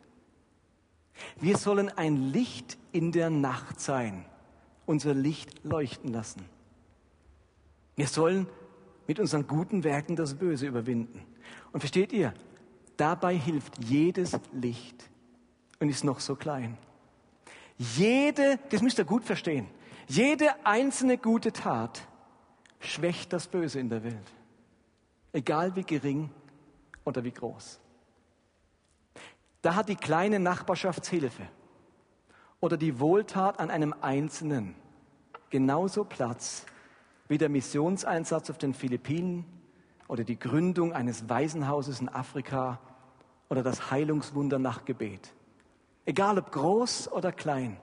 Wir 1.38 1.58
sollen 1.58 1.90
ein 1.90 2.16
Licht 2.32 2.78
in 2.92 3.12
der 3.12 3.28
Nacht 3.28 3.78
sein 3.78 4.24
unser 4.86 5.14
Licht 5.14 5.64
leuchten 5.64 6.12
lassen. 6.12 6.44
Wir 7.96 8.06
sollen 8.06 8.46
mit 9.06 9.20
unseren 9.20 9.46
guten 9.46 9.84
Werken 9.84 10.16
das 10.16 10.34
Böse 10.34 10.66
überwinden. 10.66 11.24
Und 11.72 11.80
versteht 11.80 12.12
ihr, 12.12 12.32
dabei 12.96 13.36
hilft 13.36 13.84
jedes 13.84 14.38
Licht 14.52 15.10
und 15.80 15.88
ist 15.88 16.04
noch 16.04 16.20
so 16.20 16.36
klein. 16.36 16.76
Jede, 17.78 18.58
das 18.70 18.82
müsst 18.82 18.98
ihr 18.98 19.04
gut 19.04 19.24
verstehen, 19.24 19.66
jede 20.08 20.64
einzelne 20.64 21.18
gute 21.18 21.52
Tat 21.52 22.06
schwächt 22.80 23.32
das 23.32 23.48
Böse 23.48 23.80
in 23.80 23.88
der 23.88 24.02
Welt. 24.04 24.32
Egal 25.32 25.74
wie 25.76 25.82
gering 25.82 26.30
oder 27.04 27.22
wie 27.24 27.32
groß. 27.32 27.80
Da 29.62 29.74
hat 29.74 29.88
die 29.88 29.96
kleine 29.96 30.38
Nachbarschaftshilfe 30.38 31.42
oder 32.66 32.76
die 32.76 32.98
Wohltat 32.98 33.60
an 33.60 33.70
einem 33.70 33.94
Einzelnen 34.00 34.74
genauso 35.50 36.02
Platz 36.02 36.66
wie 37.28 37.38
der 37.38 37.48
Missionseinsatz 37.48 38.50
auf 38.50 38.58
den 38.58 38.74
Philippinen 38.74 39.44
oder 40.08 40.24
die 40.24 40.36
Gründung 40.36 40.92
eines 40.92 41.28
Waisenhauses 41.28 42.00
in 42.00 42.08
Afrika 42.08 42.80
oder 43.48 43.62
das 43.62 43.92
Heilungswunder 43.92 44.58
nach 44.58 44.84
Gebet. 44.84 45.32
Egal 46.06 46.40
ob 46.40 46.50
groß 46.50 47.12
oder 47.12 47.30
klein, 47.30 47.76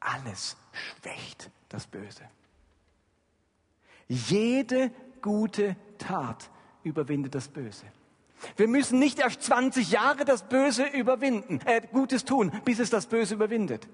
alles 0.00 0.56
schwächt 0.72 1.52
das 1.68 1.86
Böse. 1.86 2.24
Jede 4.08 4.90
gute 5.20 5.76
Tat 5.98 6.50
überwindet 6.82 7.36
das 7.36 7.46
Böse. 7.46 7.86
Wir 8.56 8.68
müssen 8.68 8.98
nicht 8.98 9.18
erst 9.18 9.42
20 9.42 9.90
Jahre 9.90 10.24
das 10.24 10.48
Böse 10.48 10.84
überwinden, 10.84 11.60
äh, 11.64 11.80
Gutes 11.92 12.24
tun, 12.24 12.52
bis 12.64 12.78
es 12.78 12.90
das 12.90 13.06
Böse 13.06 13.34
überwindet. 13.34 13.88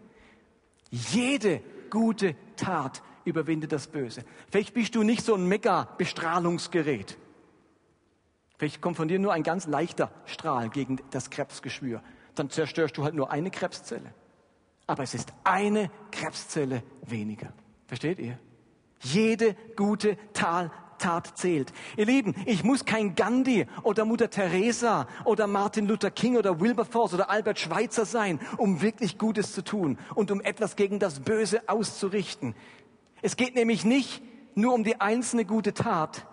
Jede 0.91 1.61
gute 1.91 2.35
Tat 2.57 3.03
überwindet 3.25 3.73
das 3.73 3.87
Böse. 3.87 4.25
Vielleicht 4.51 4.75
bist 4.75 4.95
du 4.95 5.03
nicht 5.03 5.25
so 5.25 5.35
ein 5.35 5.47
Mega-Bestrahlungsgerät. 5.47 7.19
Vielleicht 8.59 8.81
kommt 8.81 8.97
von 8.97 9.09
dir 9.09 9.19
nur 9.19 9.33
ein 9.33 9.43
ganz 9.43 9.67
leichter 9.67 10.11
Strahl 10.25 10.69
gegen 10.71 10.99
das 11.11 11.31
Krebsgeschwür. 11.31 12.03
Dann 12.35 12.51
zerstörst 12.51 12.97
du 12.97 13.05
halt 13.05 13.15
nur 13.15 13.31
eine 13.31 13.51
Krebszelle. 13.51 14.13
Aber 14.87 15.03
es 15.03 15.15
ist 15.15 15.33
eine 15.45 15.91
Krebszelle 16.11 16.83
weniger. 17.03 17.53
Versteht 17.87 18.19
ihr? 18.19 18.39
Jede 19.01 19.55
gute 19.77 20.17
Tat 20.33 20.73
Tat 20.99 21.39
zählt. 21.39 21.73
Ihr 21.97 22.07
Lieben, 22.07 22.35
ich 22.45 22.65
muss 22.65 22.85
kein 22.85 23.15
Gandhi 23.15 23.67
oder 23.83 24.05
Mutter 24.05 24.31
Teresa 24.31 25.07
oder 25.25 25.47
Martin 25.47 25.87
Luther 25.87 26.11
King 26.11 26.37
oder 26.37 26.61
Wilberforce 26.61 27.15
oder 27.15 27.31
Albert 27.31 27.59
Schweitzer 27.59 28.05
sein, 28.05 28.41
um 28.57 28.83
wirklich 28.83 29.19
Gutes 29.19 29.53
zu 29.53 29.63
tun 29.63 29.99
und 30.15 30.31
um 30.31 30.41
etwas 30.41 30.77
gegen 30.77 30.99
das 30.99 31.21
Böse 31.21 31.69
auszurichten. 31.69 32.55
Es 33.23 33.37
geht 33.37 33.55
nämlich 33.55 33.85
nicht 33.85 34.23
nur 34.55 34.75
um 34.75 34.85
die 34.85 35.01
einzelne 35.01 35.45
gute 35.45 35.75
Tat, 35.75 36.27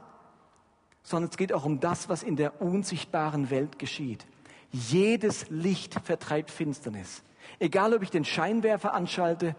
sondern 1.04 1.30
es 1.30 1.38
geht 1.38 1.54
auch 1.54 1.65
um 1.65 1.80
das, 1.80 2.10
was 2.10 2.23
in 2.23 2.36
der 2.36 2.62
unsichtbaren 2.62 3.49
Welt 3.49 3.80
geschieht. 3.80 4.25
Jedes 4.71 5.49
Licht 5.49 5.99
vertreibt 6.04 6.51
Finsternis. 6.51 7.23
Egal, 7.60 7.93
ob 7.93 8.01
ich 8.01 8.10
den 8.10 8.25
Scheinwerfer 8.25 8.93
anschalte 8.93 9.56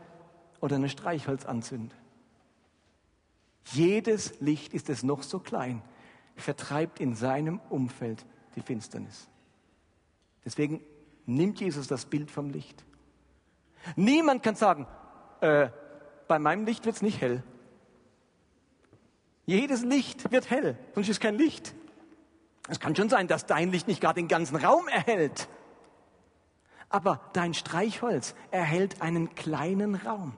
oder 0.61 0.77
eine 0.77 0.89
Streichholz 0.89 1.47
anzünde. 1.47 1.95
Jedes 3.73 4.41
Licht, 4.41 4.75
ist 4.75 4.89
es 4.89 5.03
noch 5.03 5.23
so 5.23 5.39
klein, 5.39 5.83
vertreibt 6.37 7.01
in 7.01 7.15
seinem 7.15 7.61
Umfeld 7.71 8.25
die 8.55 8.61
Finsternis. 8.61 9.29
Deswegen 10.45 10.81
nimmt 11.27 11.61
Jesus 11.61 11.89
das 11.89 12.07
Bild 12.07 12.31
vom 12.31 12.51
Licht. 12.51 12.85
Niemand 13.97 14.43
kann 14.43 14.55
sagen, 14.55 14.87
äh, 15.41 15.69
bei 16.29 16.39
meinem 16.39 16.65
Licht 16.65 16.85
wird 16.85 16.97
es 16.97 17.03
nicht 17.03 17.21
hell. 17.21 17.43
Jedes 19.45 19.83
Licht 19.83 20.31
wird 20.33 20.51
hell, 20.51 20.79
sonst 20.95 21.09
ist 21.09 21.21
kein 21.21 21.37
Licht. 21.37 21.75
Es 22.69 22.81
kann 22.81 22.97
schon 22.97 23.09
sein, 23.09 23.29
dass 23.29 23.47
dein 23.47 23.71
Licht 23.71 23.87
nicht 23.87 24.01
gerade 24.01 24.21
den 24.21 24.29
ganzen 24.29 24.57
Raum 24.57 24.89
erhält. 24.89 25.49
Aber 26.89 27.21
dein 27.33 27.55
Streichholz 27.55 28.35
erhält 28.51 29.03
einen 29.03 29.35
kleinen 29.35 29.95
Raum. 29.95 30.37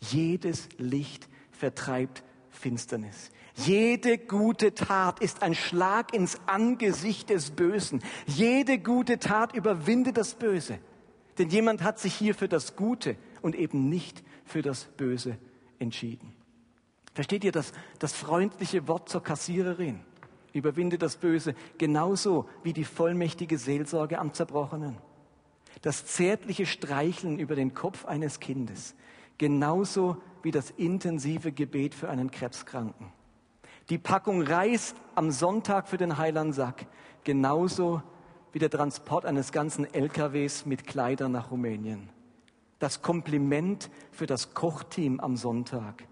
Jedes 0.00 0.68
Licht 0.78 1.28
vertreibt 1.50 2.22
Finsternis. 2.50 3.30
Jede 3.54 4.18
gute 4.18 4.74
Tat 4.74 5.20
ist 5.20 5.42
ein 5.42 5.54
Schlag 5.54 6.12
ins 6.12 6.38
Angesicht 6.46 7.30
des 7.30 7.50
Bösen. 7.50 8.02
Jede 8.26 8.78
gute 8.78 9.18
Tat 9.18 9.54
überwindet 9.54 10.18
das 10.18 10.34
Böse. 10.34 10.78
Denn 11.38 11.48
jemand 11.48 11.82
hat 11.82 11.98
sich 11.98 12.14
hier 12.14 12.34
für 12.34 12.48
das 12.48 12.76
Gute 12.76 13.16
und 13.40 13.54
eben 13.54 13.88
nicht 13.88 14.22
für 14.44 14.62
das 14.62 14.84
Böse 14.84 15.38
entschieden. 15.78 16.34
Versteht 17.14 17.44
ihr 17.44 17.52
das, 17.52 17.72
das 17.98 18.12
freundliche 18.12 18.88
Wort 18.88 19.08
zur 19.08 19.22
Kassiererin? 19.22 20.00
Überwinde 20.52 20.98
das 20.98 21.16
Böse 21.16 21.54
genauso 21.78 22.48
wie 22.62 22.72
die 22.72 22.84
vollmächtige 22.84 23.56
Seelsorge 23.58 24.18
am 24.18 24.34
Zerbrochenen. 24.34 24.96
Das 25.80 26.06
zärtliche 26.06 26.66
Streicheln 26.66 27.38
über 27.38 27.54
den 27.54 27.74
Kopf 27.74 28.04
eines 28.04 28.40
Kindes 28.40 28.94
genauso 29.38 30.16
wie 30.42 30.50
das 30.50 30.70
intensive 30.70 31.52
Gebet 31.52 31.94
für 31.94 32.08
einen 32.08 32.30
Krebskranken. 32.30 33.12
Die 33.90 33.98
Packung 33.98 34.42
Reis 34.42 34.94
am 35.14 35.30
Sonntag 35.30 35.88
für 35.88 35.96
den 35.96 36.18
Heilandsack 36.18 36.86
genauso 37.24 38.02
wie 38.52 38.58
der 38.58 38.70
Transport 38.70 39.24
eines 39.24 39.52
ganzen 39.52 39.84
LKWs 39.92 40.66
mit 40.66 40.86
Kleidern 40.86 41.32
nach 41.32 41.50
Rumänien. 41.50 42.08
Das 42.78 43.02
Kompliment 43.02 43.90
für 44.10 44.26
das 44.26 44.54
Kochteam 44.54 45.20
am 45.20 45.36
Sonntag 45.36 46.04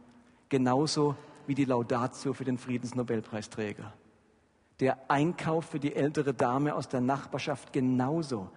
genauso 0.48 1.16
wie 1.46 1.54
die 1.54 1.64
Laudatio 1.64 2.32
für 2.32 2.44
den 2.44 2.58
Friedensnobelpreisträger 2.58 3.92
der 4.80 4.98
Einkauf 5.08 5.66
für 5.66 5.80
die 5.80 5.94
ältere 5.94 6.34
Dame 6.34 6.74
aus 6.74 6.88
der 6.88 7.00
Nachbarschaft 7.00 7.72
genauso 7.72 8.50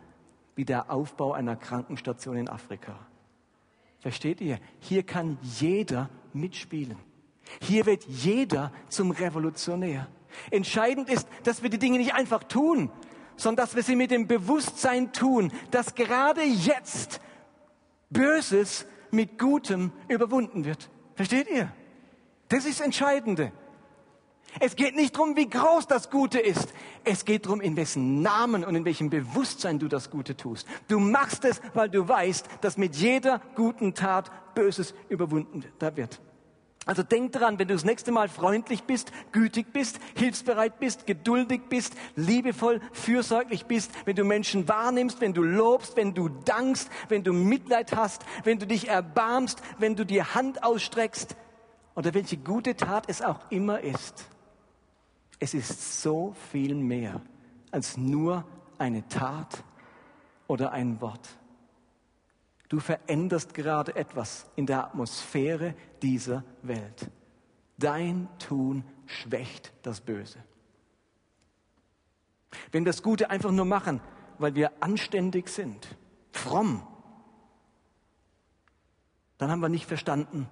wie 0.55 0.65
der 0.65 0.89
Aufbau 0.91 1.33
einer 1.33 1.55
Krankenstation 1.55 2.37
in 2.37 2.49
Afrika. 2.49 2.97
Versteht 3.99 4.41
ihr? 4.41 4.59
Hier 4.79 5.03
kann 5.03 5.37
jeder 5.41 6.09
mitspielen. 6.33 6.97
Hier 7.61 7.85
wird 7.85 8.03
jeder 8.05 8.71
zum 8.89 9.11
Revolutionär. 9.11 10.07
Entscheidend 10.51 11.09
ist, 11.09 11.27
dass 11.43 11.63
wir 11.63 11.69
die 11.69 11.79
Dinge 11.79 11.97
nicht 11.97 12.13
einfach 12.13 12.43
tun, 12.43 12.91
sondern 13.35 13.65
dass 13.65 13.75
wir 13.75 13.83
sie 13.83 13.95
mit 13.95 14.11
dem 14.11 14.27
Bewusstsein 14.27 15.13
tun, 15.13 15.51
dass 15.71 15.95
gerade 15.95 16.43
jetzt 16.43 17.21
Böses 18.09 18.85
mit 19.11 19.37
Gutem 19.37 19.91
überwunden 20.07 20.65
wird. 20.65 20.89
Versteht 21.15 21.49
ihr? 21.49 21.71
Das 22.49 22.65
ist 22.65 22.79
das 22.79 22.85
Entscheidende. 22.85 23.51
Es 24.59 24.75
geht 24.75 24.95
nicht 24.95 25.15
darum, 25.15 25.35
wie 25.35 25.49
groß 25.49 25.87
das 25.87 26.09
Gute 26.09 26.39
ist. 26.39 26.73
Es 27.03 27.25
geht 27.25 27.45
darum, 27.45 27.61
in 27.61 27.75
wessen 27.75 28.21
Namen 28.21 28.63
und 28.63 28.75
in 28.75 28.85
welchem 28.85 29.09
Bewusstsein 29.09 29.79
du 29.79 29.87
das 29.87 30.09
Gute 30.09 30.35
tust. 30.35 30.67
Du 30.87 30.99
machst 30.99 31.45
es, 31.45 31.61
weil 31.73 31.89
du 31.89 32.07
weißt, 32.07 32.47
dass 32.61 32.77
mit 32.77 32.95
jeder 32.95 33.41
guten 33.55 33.93
Tat 33.93 34.31
Böses 34.55 34.93
überwunden 35.09 35.63
wird. 35.95 36.19
Also 36.87 37.03
denk 37.03 37.33
dran, 37.33 37.59
wenn 37.59 37.67
du 37.67 37.73
das 37.73 37.83
nächste 37.83 38.13
Mal 38.13 38.29
freundlich 38.29 38.83
bist, 38.83 39.11
gütig 39.33 39.73
bist, 39.73 39.99
hilfsbereit 40.15 40.79
bist, 40.79 41.05
geduldig 41.05 41.63
bist, 41.67 41.93
liebevoll, 42.15 42.79
fürsorglich 42.93 43.65
bist, 43.65 43.91
wenn 44.05 44.15
du 44.15 44.23
Menschen 44.23 44.69
wahrnimmst, 44.69 45.19
wenn 45.19 45.33
du 45.33 45.43
lobst, 45.43 45.97
wenn 45.97 46.13
du 46.13 46.29
dankst, 46.29 46.89
wenn 47.09 47.25
du 47.25 47.33
Mitleid 47.33 47.93
hast, 47.93 48.25
wenn 48.45 48.57
du 48.57 48.65
dich 48.65 48.87
erbarmst, 48.87 49.61
wenn 49.79 49.97
du 49.97 50.05
die 50.05 50.23
Hand 50.23 50.63
ausstreckst 50.63 51.35
oder 51.93 52.13
welche 52.13 52.37
gute 52.37 52.77
Tat 52.77 53.03
es 53.09 53.21
auch 53.21 53.39
immer 53.49 53.81
ist. 53.81 54.25
Es 55.39 55.53
ist 55.53 56.01
so 56.01 56.33
viel 56.51 56.75
mehr 56.75 57.21
als 57.71 57.97
nur 57.97 58.45
eine 58.77 59.07
Tat 59.07 59.63
oder 60.47 60.71
ein 60.71 60.99
Wort. 61.01 61.29
Du 62.69 62.79
veränderst 62.79 63.53
gerade 63.53 63.95
etwas 63.95 64.45
in 64.55 64.65
der 64.65 64.85
Atmosphäre 64.85 65.75
dieser 66.01 66.43
Welt. 66.63 67.09
Dein 67.77 68.27
Tun 68.39 68.83
schwächt 69.05 69.71
das 69.83 70.01
Böse. 70.01 70.39
Wenn 72.71 72.83
wir 72.83 72.91
das 72.91 73.03
Gute 73.03 73.29
einfach 73.29 73.51
nur 73.51 73.65
machen, 73.65 74.01
weil 74.39 74.55
wir 74.55 74.71
anständig 74.81 75.49
sind, 75.49 75.87
fromm, 76.31 76.85
dann 79.37 79.51
haben 79.51 79.59
wir 79.59 79.69
nicht 79.69 79.85
verstanden, 79.85 80.49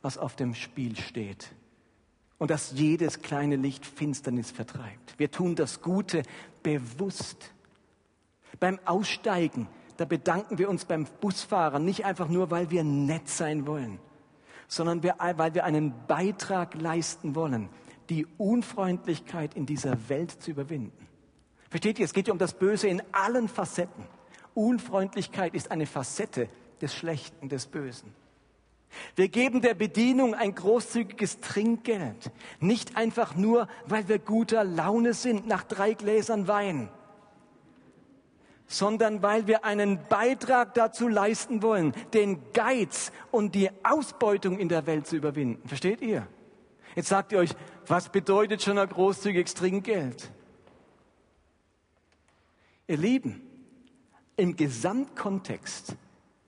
was 0.00 0.16
auf 0.16 0.34
dem 0.36 0.54
Spiel 0.54 0.96
steht 0.96 1.54
und 2.38 2.50
dass 2.50 2.72
jedes 2.72 3.22
kleine 3.22 3.56
Licht 3.56 3.86
Finsternis 3.86 4.50
vertreibt. 4.50 5.18
Wir 5.18 5.30
tun 5.30 5.54
das 5.54 5.80
Gute 5.80 6.22
bewusst. 6.62 7.52
Beim 8.60 8.78
Aussteigen, 8.84 9.68
da 9.96 10.04
bedanken 10.04 10.58
wir 10.58 10.68
uns 10.68 10.84
beim 10.84 11.06
Busfahrer 11.20 11.78
nicht 11.78 12.04
einfach 12.04 12.28
nur, 12.28 12.50
weil 12.50 12.70
wir 12.70 12.84
nett 12.84 13.28
sein 13.28 13.66
wollen, 13.66 13.98
sondern 14.68 15.02
weil 15.02 15.54
wir 15.54 15.64
einen 15.64 15.94
Beitrag 16.06 16.74
leisten 16.74 17.34
wollen, 17.34 17.68
die 18.10 18.26
Unfreundlichkeit 18.38 19.54
in 19.54 19.66
dieser 19.66 20.08
Welt 20.08 20.30
zu 20.30 20.50
überwinden. 20.50 21.06
Versteht 21.70 21.98
ihr, 21.98 22.04
es 22.04 22.12
geht 22.12 22.28
ja 22.28 22.32
um 22.32 22.38
das 22.38 22.54
Böse 22.54 22.88
in 22.88 23.02
allen 23.12 23.48
Facetten. 23.48 24.04
Unfreundlichkeit 24.54 25.54
ist 25.54 25.70
eine 25.70 25.86
Facette 25.86 26.48
des 26.80 26.94
Schlechten, 26.94 27.48
des 27.48 27.66
Bösen. 27.66 28.12
Wir 29.16 29.28
geben 29.28 29.60
der 29.60 29.74
Bedienung 29.74 30.34
ein 30.34 30.54
großzügiges 30.54 31.40
Trinkgeld. 31.40 32.30
Nicht 32.60 32.96
einfach 32.96 33.34
nur, 33.36 33.68
weil 33.86 34.08
wir 34.08 34.18
guter 34.18 34.64
Laune 34.64 35.14
sind 35.14 35.46
nach 35.46 35.64
drei 35.64 35.94
Gläsern 35.94 36.48
Wein, 36.48 36.88
sondern 38.66 39.22
weil 39.22 39.46
wir 39.46 39.64
einen 39.64 40.00
Beitrag 40.08 40.74
dazu 40.74 41.08
leisten 41.08 41.62
wollen, 41.62 41.92
den 42.12 42.40
Geiz 42.52 43.12
und 43.30 43.54
die 43.54 43.70
Ausbeutung 43.82 44.58
in 44.58 44.68
der 44.68 44.86
Welt 44.86 45.06
zu 45.06 45.16
überwinden. 45.16 45.66
Versteht 45.68 46.00
ihr? 46.00 46.26
Jetzt 46.94 47.08
sagt 47.08 47.32
ihr 47.32 47.38
euch, 47.38 47.50
was 47.86 48.08
bedeutet 48.08 48.62
schon 48.62 48.78
ein 48.78 48.88
großzügiges 48.88 49.54
Trinkgeld? 49.54 50.30
Ihr 52.86 52.96
Lieben, 52.98 53.40
im 54.36 54.56
Gesamtkontext 54.56 55.96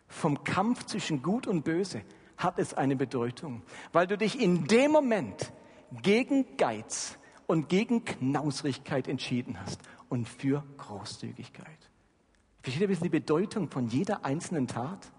vom 0.08 0.44
Kampf 0.44 0.84
zwischen 0.86 1.22
Gut 1.22 1.46
und 1.46 1.64
Böse 1.64 2.02
hat 2.36 2.58
es 2.58 2.74
eine 2.74 2.96
Bedeutung, 2.96 3.62
weil 3.92 4.06
du 4.06 4.18
dich 4.18 4.40
in 4.40 4.66
dem 4.66 4.92
Moment 4.92 5.52
gegen 6.02 6.56
Geiz 6.56 7.18
und 7.46 7.68
gegen 7.68 8.04
Knausrigkeit 8.04 9.08
entschieden 9.08 9.60
hast 9.60 9.80
und 10.08 10.28
für 10.28 10.64
Großzügigkeit. 10.78 11.90
Versteht 12.62 12.82
ihr 12.82 12.96
ein 12.96 13.02
die 13.02 13.08
Bedeutung 13.08 13.70
von 13.70 13.86
jeder 13.88 14.24
einzelnen 14.24 14.66
Tat? 14.66 15.12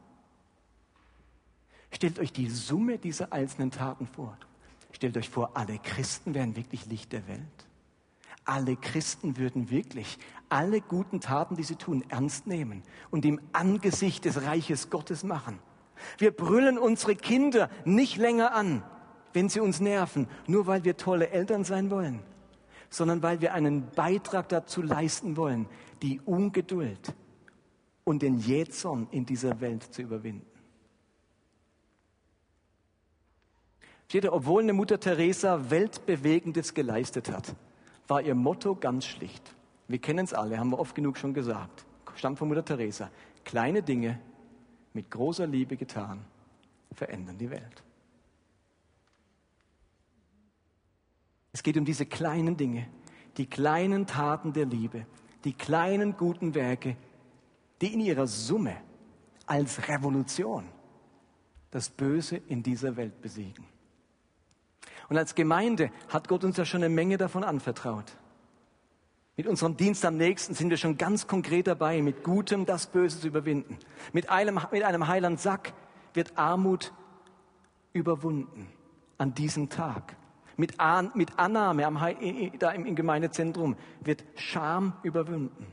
Stellt 1.91 2.19
euch 2.19 2.33
die 2.33 2.49
Summe 2.49 2.97
dieser 2.97 3.31
einzelnen 3.31 3.71
Taten 3.71 4.05
vor. 4.07 4.37
Stellt 4.91 5.15
euch 5.15 5.29
vor, 5.29 5.51
alle 5.55 5.79
Christen 5.79 6.33
wären 6.33 6.55
wirklich 6.55 6.85
Licht 6.87 7.13
der 7.13 7.27
Welt. 7.27 7.67
Alle 8.43 8.75
Christen 8.75 9.37
würden 9.37 9.69
wirklich 9.69 10.17
alle 10.49 10.81
guten 10.81 11.19
Taten, 11.19 11.55
die 11.55 11.63
sie 11.63 11.75
tun, 11.75 12.03
ernst 12.09 12.47
nehmen 12.47 12.83
und 13.11 13.25
im 13.25 13.41
Angesicht 13.51 14.25
des 14.25 14.41
Reiches 14.43 14.89
Gottes 14.89 15.23
machen. 15.23 15.59
Wir 16.17 16.31
brüllen 16.31 16.77
unsere 16.77 17.15
Kinder 17.15 17.69
nicht 17.85 18.17
länger 18.17 18.53
an, 18.53 18.83
wenn 19.33 19.49
sie 19.49 19.59
uns 19.59 19.79
nerven, 19.79 20.27
nur 20.47 20.67
weil 20.67 20.83
wir 20.83 20.97
tolle 20.97 21.29
Eltern 21.29 21.63
sein 21.63 21.91
wollen, 21.91 22.21
sondern 22.89 23.21
weil 23.21 23.41
wir 23.41 23.53
einen 23.53 23.89
Beitrag 23.91 24.49
dazu 24.49 24.81
leisten 24.81 25.37
wollen, 25.37 25.67
die 26.01 26.19
Ungeduld 26.25 27.13
und 28.03 28.21
den 28.21 28.39
Jähzorn 28.39 29.07
in 29.11 29.25
dieser 29.25 29.59
Welt 29.61 29.83
zu 29.83 30.01
überwinden. 30.01 30.45
Steht 34.07 34.25
obwohl 34.29 34.63
eine 34.63 34.71
Mutter 34.71 34.99
Teresa 34.99 35.69
Weltbewegendes 35.69 36.73
geleistet 36.73 37.29
hat, 37.29 37.55
war 38.07 38.21
ihr 38.21 38.35
Motto 38.35 38.75
ganz 38.75 39.05
schlicht. 39.05 39.53
Wir 39.89 39.99
kennen 39.99 40.23
es 40.23 40.33
alle, 40.33 40.57
haben 40.57 40.71
wir 40.71 40.79
oft 40.79 40.95
genug 40.95 41.17
schon 41.17 41.33
gesagt. 41.33 41.85
Stammt 42.15 42.39
von 42.39 42.47
Mutter 42.47 42.63
Teresa. 42.63 43.11
Kleine 43.43 43.83
Dinge 43.83 44.19
mit 44.93 45.11
großer 45.11 45.47
Liebe 45.47 45.77
getan, 45.77 46.23
verändern 46.91 47.37
die 47.37 47.49
Welt. 47.49 47.83
Es 51.51 51.63
geht 51.63 51.77
um 51.77 51.85
diese 51.85 52.05
kleinen 52.05 52.55
Dinge, 52.57 52.87
die 53.37 53.47
kleinen 53.47 54.05
Taten 54.05 54.53
der 54.53 54.65
Liebe, 54.65 55.05
die 55.43 55.53
kleinen 55.53 56.15
guten 56.17 56.53
Werke, 56.55 56.95
die 57.81 57.93
in 57.93 57.99
ihrer 57.99 58.27
Summe 58.27 58.77
als 59.45 59.87
Revolution 59.87 60.65
das 61.71 61.89
Böse 61.89 62.37
in 62.37 62.63
dieser 62.63 62.95
Welt 62.95 63.21
besiegen. 63.21 63.65
Und 65.09 65.17
als 65.17 65.35
Gemeinde 65.35 65.91
hat 66.09 66.27
Gott 66.27 66.43
uns 66.43 66.57
ja 66.57 66.65
schon 66.65 66.83
eine 66.83 66.93
Menge 66.93 67.17
davon 67.17 67.43
anvertraut. 67.43 68.17
Mit 69.37 69.45
unserem 69.45 69.77
Dienst 69.77 70.03
am 70.03 70.17
nächsten 70.17 70.55
sind 70.55 70.71
wir 70.71 70.77
schon 70.77 70.97
ganz 70.97 71.27
konkret 71.27 71.67
dabei, 71.67 72.01
mit 72.01 72.23
Gutem 72.23 72.65
das 72.65 72.87
Böse 72.87 73.19
zu 73.19 73.27
überwinden. 73.27 73.77
Mit 74.11 74.31
einem, 74.31 74.59
mit 74.71 74.81
einem 74.81 75.07
Heiland 75.07 75.39
Sack 75.39 75.73
wird 76.15 76.35
Armut 76.39 76.91
überwunden 77.93 78.67
an 79.19 79.35
diesem 79.35 79.69
Tag. 79.69 80.15
Mit, 80.55 80.79
An, 80.79 81.11
mit 81.13 81.37
Annahme 81.37 81.85
am, 81.85 81.99
da 82.57 82.71
im, 82.71 82.87
im 82.87 82.95
Gemeindezentrum 82.95 83.75
wird 84.03 84.23
Scham 84.37 84.93
überwunden. 85.03 85.67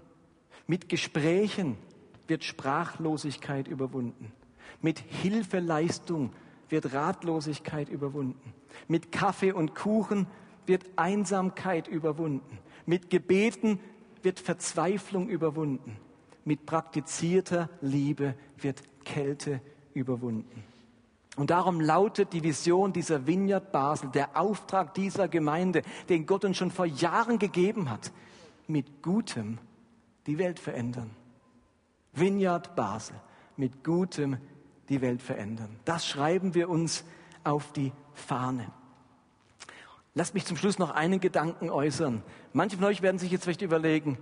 Mit 0.67 0.91
Gesprächen 0.91 1.79
wird 2.29 2.45
Sprachlosigkeit 2.45 3.67
überwunden. 3.67 4.31
Mit 4.83 4.99
Hilfeleistung 4.99 6.35
wird 6.69 6.93
Ratlosigkeit 6.93 7.89
überwunden. 7.89 8.53
Mit 8.89 9.11
Kaffee 9.11 9.53
und 9.53 9.75
Kuchen 9.75 10.27
wird 10.67 10.85
Einsamkeit 10.97 11.89
überwunden. 11.89 12.59
Mit 12.87 13.11
Gebeten 13.11 13.81
wird 14.23 14.41
Verzweiflung 14.41 15.29
überwunden. 15.29 15.97
Mit 16.45 16.67
praktizierter 16.67 17.71
Liebe 17.81 18.35
wird 18.59 18.83
Kälte 19.05 19.61
überwunden. 19.95 20.65
Und 21.37 21.51
darum 21.51 21.81
lautet 21.81 22.33
die 22.33 22.43
Vision 22.43 22.93
dieser 22.93 23.27
Vineyard 23.27 23.73
Basel, 23.73 24.11
der 24.11 24.37
Auftrag 24.37 24.95
dieser 24.95 25.27
Gemeinde, 25.27 25.83
den 26.09 26.27
Gott 26.27 26.45
uns 26.45 26.57
schon 26.57 26.71
vor 26.71 26.87
Jahren 26.87 27.39
gegeben 27.39 27.91
hat, 27.91 28.13
mit 28.69 29.03
Gutem 29.03 29.59
die 30.27 30.39
Welt 30.39 30.61
verändern. 30.61 31.11
Vineyard 32.13 32.77
Basel, 32.77 33.17
mit 33.57 33.83
Gutem 33.83 34.39
die 34.89 35.01
Welt 35.01 35.23
verändern. 35.23 35.77
Das 35.85 36.07
schreiben 36.07 36.55
wir 36.55 36.69
uns 36.69 37.05
auf 37.43 37.73
die 37.73 37.93
Fahne. 38.13 38.71
Lasst 40.15 40.35
mich 40.35 40.45
zum 40.45 40.57
Schluss 40.57 40.79
noch 40.79 40.91
einen 40.91 41.19
Gedanken 41.19 41.71
äußern. 41.71 42.23
Manche 42.53 42.77
von 42.77 42.87
euch 42.87 43.03
werden 43.03 43.19
sich 43.19 43.33
jetzt 43.33 43.45
vielleicht 43.45 43.63
überlegen, 43.63 44.19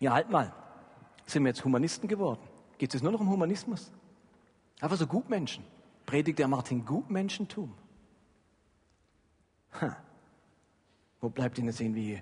ja, 0.00 0.14
halt 0.14 0.30
mal, 0.30 0.52
sind 1.26 1.44
wir 1.44 1.50
jetzt 1.50 1.64
Humanisten 1.64 2.08
geworden? 2.08 2.40
Geht 2.78 2.92
es 2.92 3.02
nur 3.02 3.12
noch 3.12 3.20
um 3.20 3.30
Humanismus? 3.30 3.92
Einfach 4.80 4.96
so 4.96 5.06
Gutmenschen. 5.06 5.64
Predigt 6.06 6.40
der 6.40 6.48
Martin 6.48 6.84
Gutmenschentum? 6.84 7.72
Ha. 9.80 9.96
Wo 11.20 11.28
bleibt 11.28 11.58
denn 11.58 11.66
jetzt 11.66 11.80
irgendwie 11.80 12.20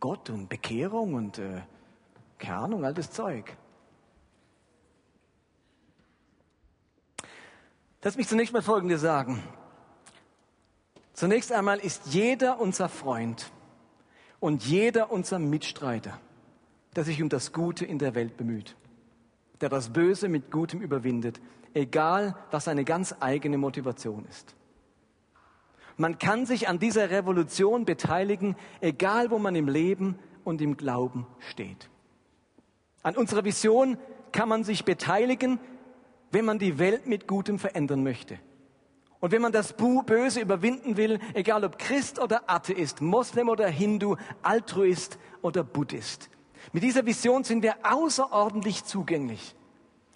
Gott 0.00 0.28
und 0.28 0.48
Bekehrung 0.48 1.14
und 1.14 1.38
äh, 1.38 1.62
keine 2.36 2.56
Ahnung, 2.56 2.84
all 2.84 2.92
das 2.92 3.12
Zeug? 3.12 3.56
Lass 8.02 8.16
mich 8.16 8.26
zunächst 8.26 8.52
mal 8.52 8.62
Folgendes 8.62 9.02
sagen. 9.02 9.40
Zunächst 11.12 11.52
einmal 11.52 11.78
ist 11.78 12.06
jeder 12.06 12.60
unser 12.60 12.88
Freund 12.88 13.50
und 14.38 14.64
jeder 14.64 15.10
unser 15.10 15.38
Mitstreiter, 15.38 16.18
der 16.96 17.04
sich 17.04 17.22
um 17.22 17.28
das 17.28 17.52
Gute 17.52 17.84
in 17.84 17.98
der 17.98 18.14
Welt 18.14 18.36
bemüht, 18.36 18.76
der 19.60 19.68
das 19.68 19.92
Böse 19.92 20.28
mit 20.28 20.50
Gutem 20.50 20.80
überwindet, 20.80 21.40
egal 21.74 22.36
was 22.50 22.64
seine 22.64 22.84
ganz 22.84 23.14
eigene 23.20 23.58
Motivation 23.58 24.26
ist. 24.28 24.54
Man 25.96 26.18
kann 26.18 26.46
sich 26.46 26.66
an 26.68 26.78
dieser 26.78 27.10
Revolution 27.10 27.84
beteiligen, 27.84 28.56
egal 28.80 29.30
wo 29.30 29.38
man 29.38 29.54
im 29.54 29.68
Leben 29.68 30.18
und 30.44 30.62
im 30.62 30.78
Glauben 30.78 31.26
steht. 31.38 31.90
An 33.02 33.16
unserer 33.16 33.44
Vision 33.44 33.98
kann 34.32 34.48
man 34.48 34.64
sich 34.64 34.84
beteiligen, 34.84 35.60
wenn 36.30 36.44
man 36.44 36.58
die 36.58 36.78
Welt 36.78 37.06
mit 37.06 37.26
Gutem 37.26 37.58
verändern 37.58 38.02
möchte. 38.02 38.38
Und 39.20 39.32
wenn 39.32 39.42
man 39.42 39.52
das 39.52 39.74
Böse 39.74 40.40
überwinden 40.40 40.96
will, 40.96 41.18
egal 41.34 41.64
ob 41.64 41.78
Christ 41.78 42.18
oder 42.18 42.48
Atheist, 42.48 43.02
Moslem 43.02 43.50
oder 43.50 43.68
Hindu, 43.68 44.16
Altruist 44.42 45.18
oder 45.42 45.62
Buddhist. 45.62 46.30
Mit 46.72 46.82
dieser 46.82 47.04
Vision 47.04 47.44
sind 47.44 47.62
wir 47.62 47.76
außerordentlich 47.82 48.84
zugänglich, 48.84 49.54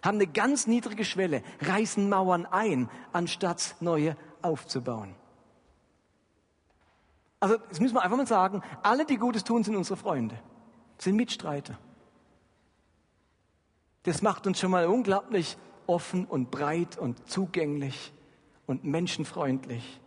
haben 0.02 0.16
eine 0.16 0.26
ganz 0.26 0.66
niedrige 0.66 1.04
Schwelle, 1.04 1.42
reißen 1.60 2.08
Mauern 2.08 2.46
ein, 2.46 2.88
anstatt 3.12 3.76
neue 3.80 4.16
aufzubauen. 4.40 5.14
Also, 7.40 7.58
das 7.68 7.80
müssen 7.80 7.94
wir 7.94 8.02
einfach 8.02 8.16
mal 8.16 8.26
sagen, 8.26 8.62
alle, 8.82 9.04
die 9.04 9.18
Gutes 9.18 9.44
tun, 9.44 9.64
sind 9.64 9.76
unsere 9.76 9.98
Freunde, 9.98 10.38
sind 10.96 11.16
Mitstreiter. 11.16 11.78
Das 14.04 14.22
macht 14.22 14.46
uns 14.46 14.60
schon 14.60 14.70
mal 14.70 14.86
unglaublich 14.86 15.58
offen 15.86 16.24
und 16.24 16.50
breit 16.50 16.96
und 16.96 17.28
zugänglich 17.28 18.14
und 18.66 18.84
menschenfreundlich. 18.84 20.00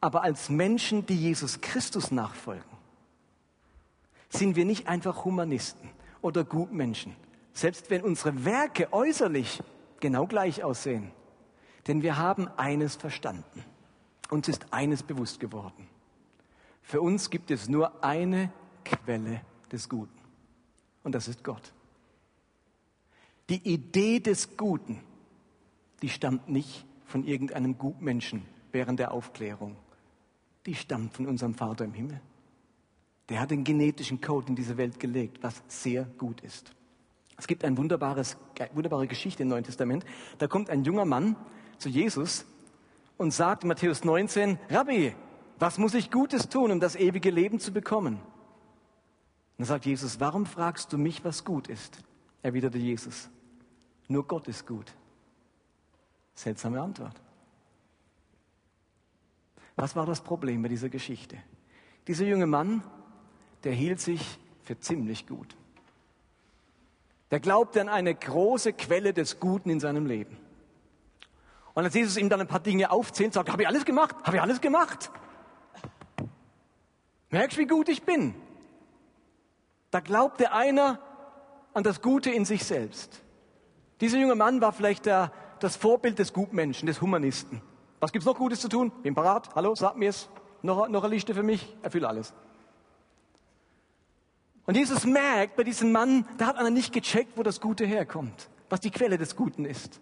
Aber 0.00 0.22
als 0.22 0.48
Menschen, 0.48 1.06
die 1.06 1.16
Jesus 1.16 1.60
Christus 1.60 2.10
nachfolgen, 2.10 2.78
sind 4.28 4.56
wir 4.56 4.64
nicht 4.64 4.86
einfach 4.86 5.24
Humanisten 5.24 5.90
oder 6.20 6.44
Gutmenschen, 6.44 7.16
selbst 7.52 7.90
wenn 7.90 8.02
unsere 8.02 8.44
Werke 8.44 8.92
äußerlich 8.92 9.62
genau 10.00 10.26
gleich 10.26 10.62
aussehen. 10.62 11.10
Denn 11.86 12.02
wir 12.02 12.18
haben 12.18 12.48
eines 12.56 12.96
verstanden. 12.96 13.64
Uns 14.30 14.48
ist 14.48 14.72
eines 14.72 15.02
bewusst 15.02 15.40
geworden. 15.40 15.88
Für 16.82 17.00
uns 17.00 17.30
gibt 17.30 17.50
es 17.50 17.68
nur 17.68 18.04
eine 18.04 18.52
Quelle 18.84 19.40
des 19.72 19.88
Guten. 19.88 20.18
Und 21.02 21.12
das 21.14 21.28
ist 21.28 21.42
Gott. 21.42 21.72
Die 23.48 23.66
Idee 23.66 24.20
des 24.20 24.56
Guten, 24.56 25.00
die 26.02 26.10
stammt 26.10 26.48
nicht 26.48 26.84
von 27.08 27.24
irgendeinem 27.24 27.76
Gutmenschen 27.78 28.42
während 28.70 29.00
der 29.00 29.12
Aufklärung. 29.12 29.76
Die 30.66 30.74
stammt 30.74 31.14
von 31.14 31.26
unserem 31.26 31.54
Vater 31.54 31.84
im 31.84 31.94
Himmel. 31.94 32.20
Der 33.28 33.40
hat 33.40 33.50
den 33.50 33.64
genetischen 33.64 34.20
Code 34.20 34.48
in 34.48 34.56
diese 34.56 34.76
Welt 34.76 35.00
gelegt, 35.00 35.42
was 35.42 35.62
sehr 35.66 36.04
gut 36.04 36.42
ist. 36.42 36.72
Es 37.36 37.46
gibt 37.46 37.64
eine 37.64 37.76
wunderbare 37.76 39.06
Geschichte 39.06 39.42
im 39.42 39.48
Neuen 39.48 39.64
Testament. 39.64 40.04
Da 40.38 40.46
kommt 40.46 40.70
ein 40.70 40.84
junger 40.84 41.04
Mann 41.04 41.36
zu 41.78 41.88
Jesus 41.88 42.44
und 43.16 43.32
sagt 43.32 43.62
in 43.62 43.68
Matthäus 43.68 44.04
19, 44.04 44.58
Rabbi, 44.68 45.14
was 45.58 45.78
muss 45.78 45.94
ich 45.94 46.10
Gutes 46.10 46.48
tun, 46.48 46.70
um 46.70 46.80
das 46.80 46.94
ewige 46.94 47.30
Leben 47.30 47.58
zu 47.58 47.72
bekommen? 47.72 48.14
Und 48.14 48.22
dann 49.58 49.66
sagt 49.66 49.86
Jesus, 49.86 50.20
warum 50.20 50.46
fragst 50.46 50.92
du 50.92 50.98
mich, 50.98 51.24
was 51.24 51.44
gut 51.44 51.68
ist? 51.68 51.98
Erwiderte 52.42 52.78
Jesus, 52.78 53.28
nur 54.08 54.26
Gott 54.26 54.46
ist 54.48 54.66
gut. 54.66 54.94
Seltsame 56.38 56.80
Antwort. 56.80 57.20
Was 59.74 59.96
war 59.96 60.06
das 60.06 60.20
Problem 60.20 60.62
bei 60.62 60.68
dieser 60.68 60.88
Geschichte? 60.88 61.36
Dieser 62.06 62.26
junge 62.26 62.46
Mann, 62.46 62.84
der 63.64 63.72
hielt 63.72 63.98
sich 64.00 64.38
für 64.62 64.78
ziemlich 64.78 65.26
gut. 65.26 65.56
Der 67.32 67.40
glaubte 67.40 67.80
an 67.80 67.88
eine 67.88 68.14
große 68.14 68.72
Quelle 68.72 69.12
des 69.12 69.40
Guten 69.40 69.68
in 69.68 69.80
seinem 69.80 70.06
Leben. 70.06 70.36
Und 71.74 71.84
als 71.84 71.94
Jesus 71.94 72.16
ihm 72.16 72.28
dann 72.28 72.40
ein 72.40 72.46
paar 72.46 72.60
Dinge 72.60 72.92
aufzählt, 72.92 73.32
sagt, 73.32 73.50
habe 73.50 73.62
ich 73.62 73.68
alles 73.68 73.84
gemacht? 73.84 74.14
Habe 74.22 74.36
ich 74.36 74.42
alles 74.42 74.60
gemacht? 74.60 75.10
Merkst, 77.30 77.58
wie 77.58 77.66
gut 77.66 77.88
ich 77.88 78.04
bin? 78.04 78.36
Da 79.90 79.98
glaubte 79.98 80.52
einer 80.52 81.00
an 81.74 81.82
das 81.82 82.00
Gute 82.00 82.30
in 82.30 82.44
sich 82.44 82.64
selbst. 82.64 83.22
Dieser 84.00 84.18
junge 84.18 84.36
Mann 84.36 84.60
war 84.60 84.72
vielleicht 84.72 85.06
der, 85.06 85.32
das 85.62 85.76
Vorbild 85.76 86.18
des 86.18 86.32
Gutmenschen, 86.32 86.86
des 86.86 87.00
Humanisten. 87.00 87.60
Was 88.00 88.12
gibt's 88.12 88.26
noch 88.26 88.36
Gutes 88.36 88.60
zu 88.60 88.68
tun? 88.68 88.90
Bin 89.02 89.14
parat. 89.14 89.54
Hallo, 89.54 89.74
sag 89.74 89.96
mir's. 89.96 90.28
Noch, 90.62 90.88
noch 90.88 91.04
eine 91.04 91.14
Liste 91.14 91.34
für 91.34 91.42
mich? 91.42 91.76
Erfülle 91.82 92.08
alles. 92.08 92.32
Und 94.66 94.76
Jesus 94.76 95.04
merkt 95.04 95.56
bei 95.56 95.64
diesem 95.64 95.92
Mann, 95.92 96.26
da 96.36 96.46
hat 96.46 96.56
einer 96.56 96.70
nicht 96.70 96.92
gecheckt, 96.92 97.36
wo 97.36 97.42
das 97.42 97.60
Gute 97.60 97.86
herkommt, 97.86 98.50
was 98.68 98.80
die 98.80 98.90
Quelle 98.90 99.16
des 99.16 99.34
Guten 99.34 99.64
ist. 99.64 100.00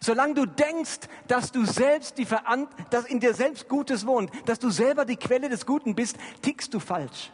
Solange 0.00 0.34
du 0.34 0.46
denkst, 0.46 1.00
dass 1.26 1.52
du 1.52 1.64
selbst 1.64 2.16
die 2.18 2.24
Verant 2.24 2.68
dass 2.90 3.04
in 3.06 3.20
dir 3.20 3.34
selbst 3.34 3.68
Gutes 3.68 4.06
wohnt, 4.06 4.30
dass 4.46 4.58
du 4.58 4.70
selber 4.70 5.04
die 5.04 5.16
Quelle 5.16 5.48
des 5.48 5.66
Guten 5.66 5.94
bist, 5.94 6.16
tickst 6.40 6.72
du 6.72 6.80
falsch. 6.80 7.32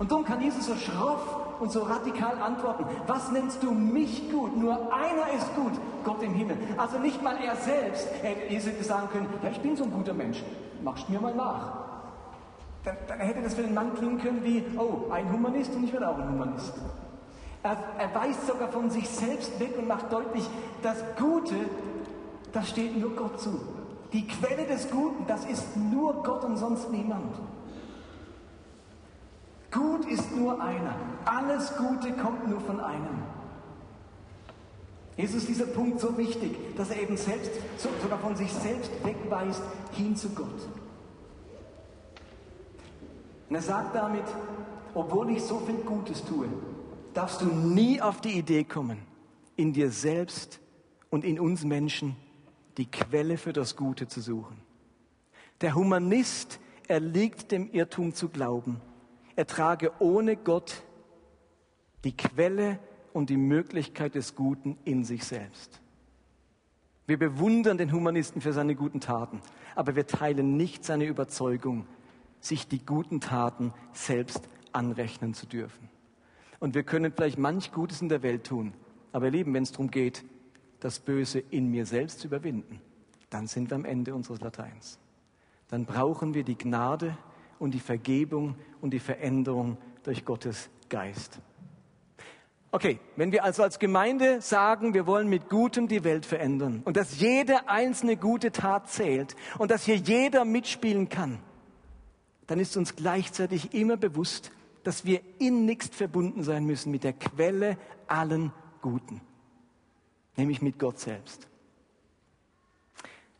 Und 0.00 0.10
darum 0.10 0.24
kann 0.24 0.40
Jesus 0.40 0.64
so 0.64 0.74
schroff 0.76 1.60
und 1.60 1.70
so 1.70 1.82
radikal 1.82 2.40
antworten. 2.40 2.86
Was 3.06 3.30
nennst 3.32 3.62
du 3.62 3.70
mich 3.70 4.30
gut? 4.30 4.56
Nur 4.56 4.72
einer 4.94 5.30
ist 5.36 5.54
gut, 5.54 5.72
Gott 6.04 6.22
im 6.22 6.32
Himmel. 6.32 6.56
Also 6.78 6.98
nicht 6.98 7.22
mal 7.22 7.36
er 7.36 7.54
selbst. 7.54 8.08
hätte 8.22 8.50
Jesus 8.50 8.72
sagen 8.80 9.10
können, 9.12 9.26
ja, 9.42 9.50
ich 9.50 9.60
bin 9.60 9.76
so 9.76 9.84
ein 9.84 9.92
guter 9.92 10.14
Mensch. 10.14 10.42
Machst 10.82 11.10
mir 11.10 11.20
mal 11.20 11.34
nach. 11.34 11.72
Dann, 12.82 12.96
dann 13.08 13.18
hätte 13.18 13.42
das 13.42 13.52
für 13.52 13.62
den 13.62 13.74
Mann 13.74 13.94
klingen 13.94 14.18
können 14.18 14.42
wie, 14.42 14.64
oh, 14.78 15.12
ein 15.12 15.30
Humanist 15.30 15.74
und 15.74 15.84
ich 15.84 15.92
werde 15.92 16.08
auch 16.08 16.16
ein 16.16 16.30
Humanist. 16.30 16.72
Er, 17.62 17.76
er 17.98 18.14
weist 18.14 18.46
sogar 18.46 18.68
von 18.68 18.88
sich 18.88 19.06
selbst 19.06 19.60
weg 19.60 19.74
und 19.76 19.86
macht 19.86 20.10
deutlich, 20.10 20.48
das 20.82 20.96
Gute, 21.18 21.56
das 22.54 22.70
steht 22.70 22.96
nur 22.98 23.10
Gott 23.10 23.38
zu. 23.38 23.60
Die 24.14 24.26
Quelle 24.26 24.64
des 24.64 24.90
Guten, 24.90 25.26
das 25.26 25.44
ist 25.44 25.76
nur 25.76 26.22
Gott 26.22 26.42
und 26.42 26.56
sonst 26.56 26.90
niemand. 26.90 27.34
Gut 29.70 30.04
ist 30.06 30.34
nur 30.34 30.60
einer. 30.60 30.94
Alles 31.24 31.72
Gute 31.76 32.12
kommt 32.12 32.48
nur 32.48 32.60
von 32.60 32.80
einem. 32.80 33.22
Jesus 35.16 35.42
ist 35.42 35.48
dieser 35.48 35.66
Punkt 35.66 36.00
so 36.00 36.16
wichtig, 36.16 36.56
dass 36.76 36.90
er 36.90 37.02
eben 37.02 37.16
selbst, 37.16 37.50
sogar 37.76 38.18
von 38.18 38.34
sich 38.36 38.52
selbst 38.52 38.90
wegweist, 39.04 39.62
hin 39.92 40.16
zu 40.16 40.30
Gott. 40.30 40.68
Und 43.48 43.56
er 43.56 43.62
sagt 43.62 43.94
damit, 43.94 44.24
obwohl 44.94 45.30
ich 45.30 45.42
so 45.42 45.58
viel 45.60 45.76
Gutes 45.76 46.24
tue, 46.24 46.48
darfst 47.12 47.42
du 47.42 47.46
nie 47.46 48.00
auf 48.00 48.20
die 48.20 48.38
Idee 48.38 48.64
kommen, 48.64 48.98
in 49.56 49.72
dir 49.72 49.90
selbst 49.90 50.60
und 51.10 51.24
in 51.24 51.38
uns 51.38 51.64
Menschen 51.64 52.16
die 52.76 52.90
Quelle 52.90 53.36
für 53.36 53.52
das 53.52 53.76
Gute 53.76 54.08
zu 54.08 54.20
suchen. 54.20 54.56
Der 55.60 55.74
Humanist 55.74 56.60
erliegt 56.88 57.52
dem 57.52 57.70
Irrtum 57.72 58.14
zu 58.14 58.28
glauben, 58.28 58.80
er 59.40 59.46
trage 59.46 59.90
ohne 60.00 60.36
Gott 60.36 60.82
die 62.04 62.14
Quelle 62.14 62.78
und 63.14 63.30
die 63.30 63.38
Möglichkeit 63.38 64.14
des 64.14 64.34
Guten 64.34 64.76
in 64.84 65.02
sich 65.02 65.24
selbst. 65.24 65.80
Wir 67.06 67.18
bewundern 67.18 67.78
den 67.78 67.90
Humanisten 67.90 68.42
für 68.42 68.52
seine 68.52 68.74
guten 68.74 69.00
Taten, 69.00 69.40
aber 69.74 69.96
wir 69.96 70.06
teilen 70.06 70.58
nicht 70.58 70.84
seine 70.84 71.06
Überzeugung, 71.06 71.86
sich 72.40 72.68
die 72.68 72.84
guten 72.84 73.22
Taten 73.22 73.72
selbst 73.94 74.46
anrechnen 74.72 75.32
zu 75.32 75.46
dürfen. 75.46 75.88
Und 76.58 76.74
wir 76.74 76.82
können 76.82 77.10
vielleicht 77.10 77.38
manch 77.38 77.72
Gutes 77.72 78.02
in 78.02 78.10
der 78.10 78.22
Welt 78.22 78.44
tun, 78.44 78.74
aber 79.10 79.24
ihr 79.24 79.32
Lieben, 79.32 79.54
wenn 79.54 79.62
es 79.62 79.72
darum 79.72 79.90
geht, 79.90 80.22
das 80.80 80.98
Böse 80.98 81.38
in 81.38 81.70
mir 81.70 81.86
selbst 81.86 82.20
zu 82.20 82.26
überwinden, 82.26 82.78
dann 83.30 83.46
sind 83.46 83.70
wir 83.70 83.76
am 83.76 83.86
Ende 83.86 84.14
unseres 84.14 84.42
Lateins. 84.42 84.98
Dann 85.68 85.86
brauchen 85.86 86.34
wir 86.34 86.44
die 86.44 86.58
Gnade 86.58 87.16
und 87.60 87.70
die 87.72 87.80
Vergebung 87.80 88.56
und 88.80 88.90
die 88.90 88.98
Veränderung 88.98 89.78
durch 90.02 90.24
Gottes 90.24 90.68
Geist. 90.88 91.38
Okay, 92.72 93.00
wenn 93.16 93.32
wir 93.32 93.44
also 93.44 93.62
als 93.62 93.78
Gemeinde 93.78 94.40
sagen, 94.40 94.94
wir 94.94 95.06
wollen 95.06 95.28
mit 95.28 95.48
Gutem 95.48 95.88
die 95.88 96.04
Welt 96.04 96.24
verändern 96.24 96.82
und 96.84 96.96
dass 96.96 97.18
jede 97.20 97.68
einzelne 97.68 98.16
gute 98.16 98.52
Tat 98.52 98.88
zählt 98.88 99.36
und 99.58 99.70
dass 99.70 99.84
hier 99.84 99.96
jeder 99.96 100.44
mitspielen 100.44 101.08
kann, 101.08 101.40
dann 102.46 102.60
ist 102.60 102.76
uns 102.76 102.96
gleichzeitig 102.96 103.74
immer 103.74 103.96
bewusst, 103.96 104.52
dass 104.84 105.04
wir 105.04 105.20
innigst 105.38 105.94
verbunden 105.94 106.42
sein 106.42 106.64
müssen 106.64 106.90
mit 106.90 107.04
der 107.04 107.12
Quelle 107.12 107.76
allen 108.06 108.52
Guten, 108.80 109.20
nämlich 110.36 110.62
mit 110.62 110.78
Gott 110.78 110.98
selbst. 110.98 111.48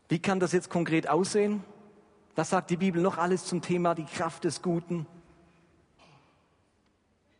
Wie 0.09 0.19
kann 0.19 0.41
das 0.41 0.51
jetzt 0.51 0.69
konkret 0.69 1.09
aussehen? 1.09 1.63
Was 2.35 2.49
sagt 2.49 2.69
die 2.69 2.77
Bibel 2.77 3.01
noch 3.01 3.17
alles 3.17 3.45
zum 3.45 3.61
Thema 3.61 3.93
die 3.93 4.05
Kraft 4.05 4.43
des 4.43 4.61
Guten? 4.61 5.05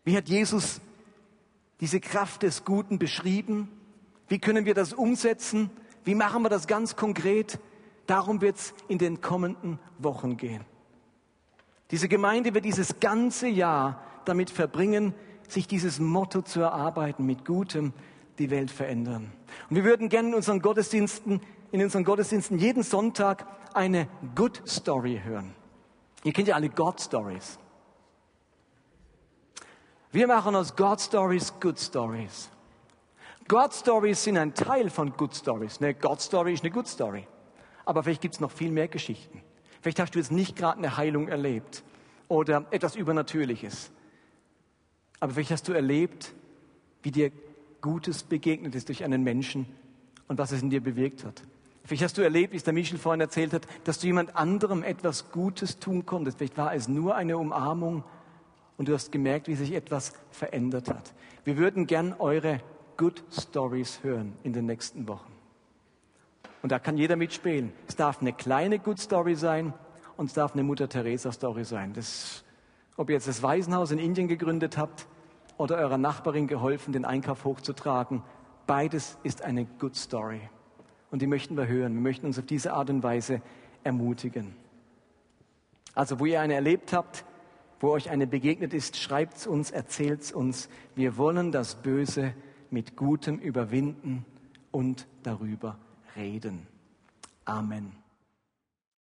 Wie 0.04 0.18
hat 0.18 0.28
Jesus 0.28 0.82
diese 1.80 2.00
Kraft 2.00 2.44
des 2.44 2.66
Guten 2.66 3.00
beschrieben? 3.00 3.70
Wie 4.28 4.40
können 4.40 4.66
wir 4.66 4.74
das 4.74 4.94
umsetzen? 4.94 5.70
Wie 6.04 6.16
machen 6.16 6.42
wir 6.44 6.50
das 6.50 6.68
ganz 6.68 6.96
konkret? 6.96 7.60
Darum 8.08 8.42
wird 8.42 8.58
es 8.58 8.74
in 8.88 8.98
den 8.98 9.22
kommenden 9.22 9.80
Wochen 10.00 10.38
gehen. 10.38 10.66
Diese 11.92 12.08
Gemeinde 12.08 12.54
wird 12.54 12.66
dieses 12.66 13.00
ganze 13.00 13.48
Jahr 13.48 14.02
damit 14.26 14.50
verbringen, 14.50 15.14
sich 15.48 15.68
dieses 15.68 16.00
Motto 16.00 16.42
zu 16.42 16.62
erarbeiten, 16.62 17.26
mit 17.26 17.46
Gutem 17.46 17.94
die 18.40 18.50
Welt 18.50 18.72
verändern. 18.72 19.32
Und 19.70 19.76
wir 19.76 19.84
würden 19.84 20.10
gerne 20.10 20.30
in 20.30 20.36
unseren 20.36 20.62
Gottesdiensten, 20.62 21.42
in 21.72 21.82
unseren 21.82 22.04
Gottesdiensten 22.04 22.58
jeden 22.58 22.84
Sonntag 22.84 23.46
eine 23.74 24.08
Good 24.36 24.62
Story 24.68 25.22
hören. 25.24 25.56
Ihr 26.24 26.34
kennt 26.34 26.48
ja 26.48 26.56
alle 26.56 26.70
God 26.70 27.00
Stories. 27.00 27.58
Wir 30.12 30.28
machen 30.28 30.56
aus 30.56 30.76
God 30.76 31.00
Stories 31.00 31.54
Good 31.60 31.80
Stories. 31.80 32.50
God 33.48 33.74
Stories 33.74 34.24
sind 34.24 34.38
ein 34.38 34.54
Teil 34.54 34.90
von 34.90 35.16
Good 35.16 35.36
Stories. 35.36 35.82
Eine 35.82 35.94
God 35.94 36.22
Story 36.22 36.54
ist 36.54 36.64
eine 36.64 36.72
Good 36.72 36.88
Story. 36.88 37.26
Aber 37.86 38.04
vielleicht 38.04 38.22
gibt 38.22 38.36
es 38.36 38.42
noch 38.42 38.52
viel 38.52 38.72
mehr 38.72 38.88
Geschichten. 38.88 39.42
Vielleicht 39.82 40.00
hast 40.00 40.14
du 40.14 40.20
jetzt 40.20 40.32
nicht 40.32 40.56
gerade 40.56 40.78
eine 40.78 40.98
Heilung 40.98 41.28
erlebt 41.28 41.84
oder 42.28 42.66
etwas 42.72 42.96
Übernatürliches. 42.96 43.92
Aber 45.20 45.34
vielleicht 45.34 45.52
hast 45.52 45.68
du 45.68 45.74
erlebt, 45.74 46.34
wie 47.04 47.12
dir 47.12 47.32
Gutes 47.80 48.24
begegnet 48.24 48.76
ist 48.76 48.90
durch 48.90 49.04
einen 49.04 49.24
Menschen 49.24 49.66
und 50.28 50.38
was 50.38 50.52
es 50.52 50.62
in 50.62 50.70
dir 50.70 50.82
bewirkt 50.82 51.26
hat. 51.26 51.42
Vielleicht 51.84 52.04
hast 52.04 52.18
du 52.18 52.22
erlebt, 52.22 52.54
wie 52.54 52.58
es 52.58 52.64
der 52.64 52.74
Michel 52.74 52.98
vorhin 52.98 53.22
erzählt 53.22 53.54
hat, 53.54 53.68
dass 53.84 54.00
du 54.00 54.08
jemand 54.08 54.36
anderem 54.36 54.84
etwas 54.84 55.32
Gutes 55.32 55.80
tun 55.80 56.06
konntest. 56.06 56.38
Vielleicht 56.38 56.58
war 56.58 56.74
es 56.74 56.88
nur 56.88 57.16
eine 57.16 57.38
Umarmung 57.38 58.04
und 58.78 58.88
du 58.88 58.94
hast 58.94 59.12
gemerkt, 59.12 59.48
wie 59.48 59.56
sich 59.56 59.74
etwas 59.74 60.14
verändert 60.30 60.90
hat. 60.90 61.14
Wir 61.44 61.58
würden 61.58 61.88
gern 61.88 62.14
eure 62.20 62.62
Good 62.98 63.24
Stories 63.32 64.04
hören 64.04 64.34
in 64.44 64.54
den 64.54 64.68
nächsten 64.68 65.08
Wochen. 65.08 65.32
Und 66.62 66.72
da 66.72 66.78
kann 66.78 66.98
jeder 66.98 67.16
mitspielen. 67.16 67.74
Es 67.88 67.96
darf 67.96 68.22
eine 68.22 68.34
kleine 68.34 68.78
Good 68.78 69.00
Story 69.00 69.36
sein 69.36 69.74
und 70.18 70.28
es 70.28 70.34
darf 70.34 70.54
eine 70.54 70.64
Mutter 70.64 70.88
Teresa 70.88 71.32
Story 71.32 71.64
sein. 71.64 71.94
Das, 71.94 72.44
ob 72.98 73.10
ihr 73.10 73.16
jetzt 73.16 73.28
das 73.28 73.42
Waisenhaus 73.42 73.90
in 73.90 73.98
Indien 73.98 74.28
gegründet 74.28 74.78
habt 74.78 75.08
oder 75.58 75.78
eurer 75.78 75.98
Nachbarin 75.98 76.46
geholfen, 76.46 76.94
den 76.94 77.06
Einkauf 77.06 77.44
hochzutragen, 77.44 78.22
beides 78.68 79.18
ist 79.24 79.42
eine 79.42 79.66
Good 79.66 79.96
Story. 79.96 80.42
Und 81.12 81.22
die 81.22 81.28
möchten 81.28 81.56
wir 81.56 81.68
hören. 81.68 81.94
Wir 81.94 82.02
möchten 82.02 82.26
uns 82.26 82.40
auf 82.40 82.46
diese 82.46 82.74
Art 82.74 82.90
und 82.90 83.04
Weise 83.04 83.42
ermutigen. 83.84 84.56
Also, 85.94 86.20
wo 86.20 86.26
ihr 86.26 86.42
eine 86.42 86.54
erlebt 86.56 86.94
habt, 86.94 87.26
wo 87.80 87.90
euch 87.90 88.10
eine 88.10 88.28
begegnet 88.28 88.74
ist, 88.74 88.98
schreibt's 88.98 89.46
uns, 89.46 89.72
erzählt's 89.72 90.32
uns. 90.32 90.70
Wir 90.96 91.18
wollen 91.18 91.52
das 91.52 91.76
Böse 91.76 92.34
mit 92.70 92.96
Gutem 92.96 93.40
überwinden 93.40 94.26
und 94.72 95.08
darüber 95.24 95.78
reden. 96.16 96.66
Amen. 97.44 98.01